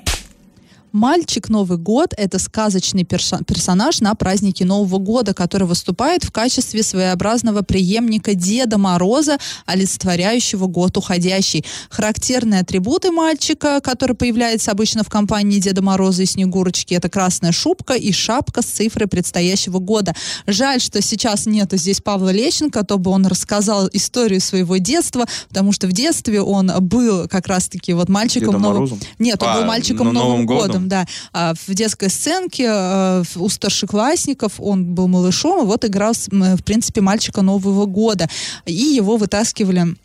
Мальчик 0.92 1.48
Новый 1.48 1.78
год– 1.78 2.12
это 2.18 2.38
сказочный 2.38 3.04
перса- 3.04 3.42
персонаж 3.44 4.00
на 4.02 4.14
празднике 4.14 4.66
Нового 4.66 4.98
года, 4.98 5.32
который 5.32 5.66
выступает 5.66 6.22
в 6.22 6.30
качестве 6.30 6.82
своеобразного 6.82 7.62
преемника 7.62 8.34
Деда 8.34 8.76
Мороза, 8.76 9.38
олицетворяющего 9.64 10.66
год 10.66 10.98
уходящий. 10.98 11.64
Характерные 11.88 12.60
атрибуты 12.60 13.10
мальчика, 13.10 13.80
который 13.80 14.14
появляется 14.14 14.70
обычно 14.70 15.02
в 15.02 15.08
компании 15.08 15.60
Деда 15.60 15.80
Мороза 15.80 16.24
и 16.24 16.26
Снегурочки, 16.26 16.92
это 16.92 17.08
красная 17.08 17.52
шубка 17.52 17.94
и 17.94 18.12
шапка 18.12 18.60
с 18.60 18.66
цифрой 18.66 19.08
предстоящего 19.08 19.78
года. 19.78 20.14
Жаль, 20.46 20.80
что 20.82 21.00
сейчас 21.00 21.46
нету 21.46 21.78
здесь 21.78 22.02
Павла 22.02 22.28
Лещенко, 22.30 22.84
то 22.84 22.98
бы 22.98 23.12
он 23.12 23.26
рассказал 23.26 23.88
историю 23.94 24.42
своего 24.42 24.76
детства, 24.76 25.24
потому 25.48 25.72
что 25.72 25.86
в 25.86 25.92
детстве 25.92 26.42
он 26.42 26.70
был 26.80 27.28
как 27.28 27.46
раз-таки 27.46 27.94
вот 27.94 28.10
мальчиком 28.10 28.48
Дедом 28.48 28.62
Новым... 28.62 28.76
Морозом? 28.82 29.00
Нет, 29.18 29.42
он 29.42 29.48
А, 29.48 29.56
был 29.58 29.64
мальчиком 29.64 30.12
Новым 30.12 30.14
Новым 30.32 30.46
годом? 30.46 30.62
годом, 30.66 30.81
да. 30.88 31.06
А, 31.32 31.54
В 31.54 31.74
детской 31.74 32.08
сценке 32.08 32.66
а, 32.68 33.22
у 33.36 33.48
старшеклассников 33.48 34.54
он 34.58 34.94
был 34.94 35.08
малышом, 35.08 35.62
и 35.62 35.66
вот 35.66 35.84
играл, 35.84 36.12
в 36.12 36.62
принципе, 36.62 37.00
мальчика 37.00 37.42
Нового 37.42 37.86
года. 37.86 38.28
И 38.66 38.72
его 38.72 39.16
вытаскивали 39.16 39.96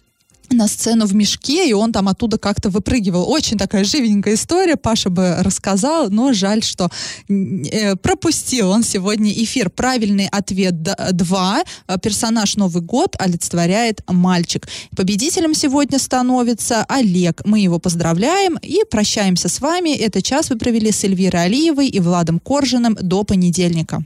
на 0.50 0.68
сцену 0.68 1.06
в 1.06 1.14
мешке, 1.16 1.70
и 1.70 1.74
он 1.74 1.92
там 1.92 2.08
оттуда 2.08 2.38
как-то 2.38 2.70
выпрыгивал. 2.70 3.30
Очень 3.30 3.58
такая 3.58 3.84
живенькая 3.84 4.36
история, 4.36 4.76
Паша 4.76 5.10
бы 5.10 5.38
рассказал, 5.40 6.10
но 6.10 6.34
жаль, 6.34 6.64
что 6.64 6.90
э, 7.30 7.96
пропустил 7.96 8.70
он 8.70 8.84
сегодня 8.84 9.32
эфир. 9.32 9.70
Правильный 9.70 10.28
ответ 10.28 10.82
д- 10.82 10.96
два. 11.14 11.64
Э, 11.88 11.98
Персонаж 12.02 12.56
Новый 12.58 12.82
год 12.82 13.16
олицетворяет 13.20 14.02
мальчик. 14.08 14.68
Победителем 14.96 15.54
сегодня 15.54 16.00
становится 16.00 16.86
Олег. 16.88 17.42
Мы 17.46 17.60
его 17.60 17.80
поздравляем 17.80 18.58
и 18.62 18.80
прощаемся 18.90 19.50
с 19.50 19.60
вами. 19.62 19.96
Этот 19.96 20.24
час 20.24 20.50
вы 20.50 20.58
провели 20.58 20.92
с 20.92 21.04
Эльвирой 21.04 21.46
Алиевой 21.46 21.88
и 21.88 22.00
Владом 22.00 22.40
Коржиным 22.40 22.96
до 23.02 23.24
понедельника. 23.24 24.04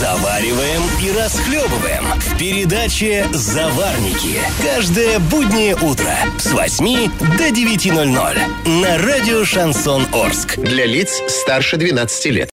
Завариваем 0.00 0.80
и 1.04 1.12
расхлебываем 1.12 2.04
в 2.18 2.38
передаче 2.38 3.26
«Заварники». 3.34 4.40
Каждое 4.62 5.18
буднее 5.18 5.76
утро 5.76 6.16
с 6.38 6.50
8 6.52 7.10
до 7.36 7.48
9.00 7.48 8.70
на 8.80 8.96
радио 8.96 9.44
«Шансон 9.44 10.06
Орск». 10.14 10.56
Для 10.56 10.86
лиц 10.86 11.20
старше 11.28 11.76
12 11.76 12.26
лет. 12.32 12.48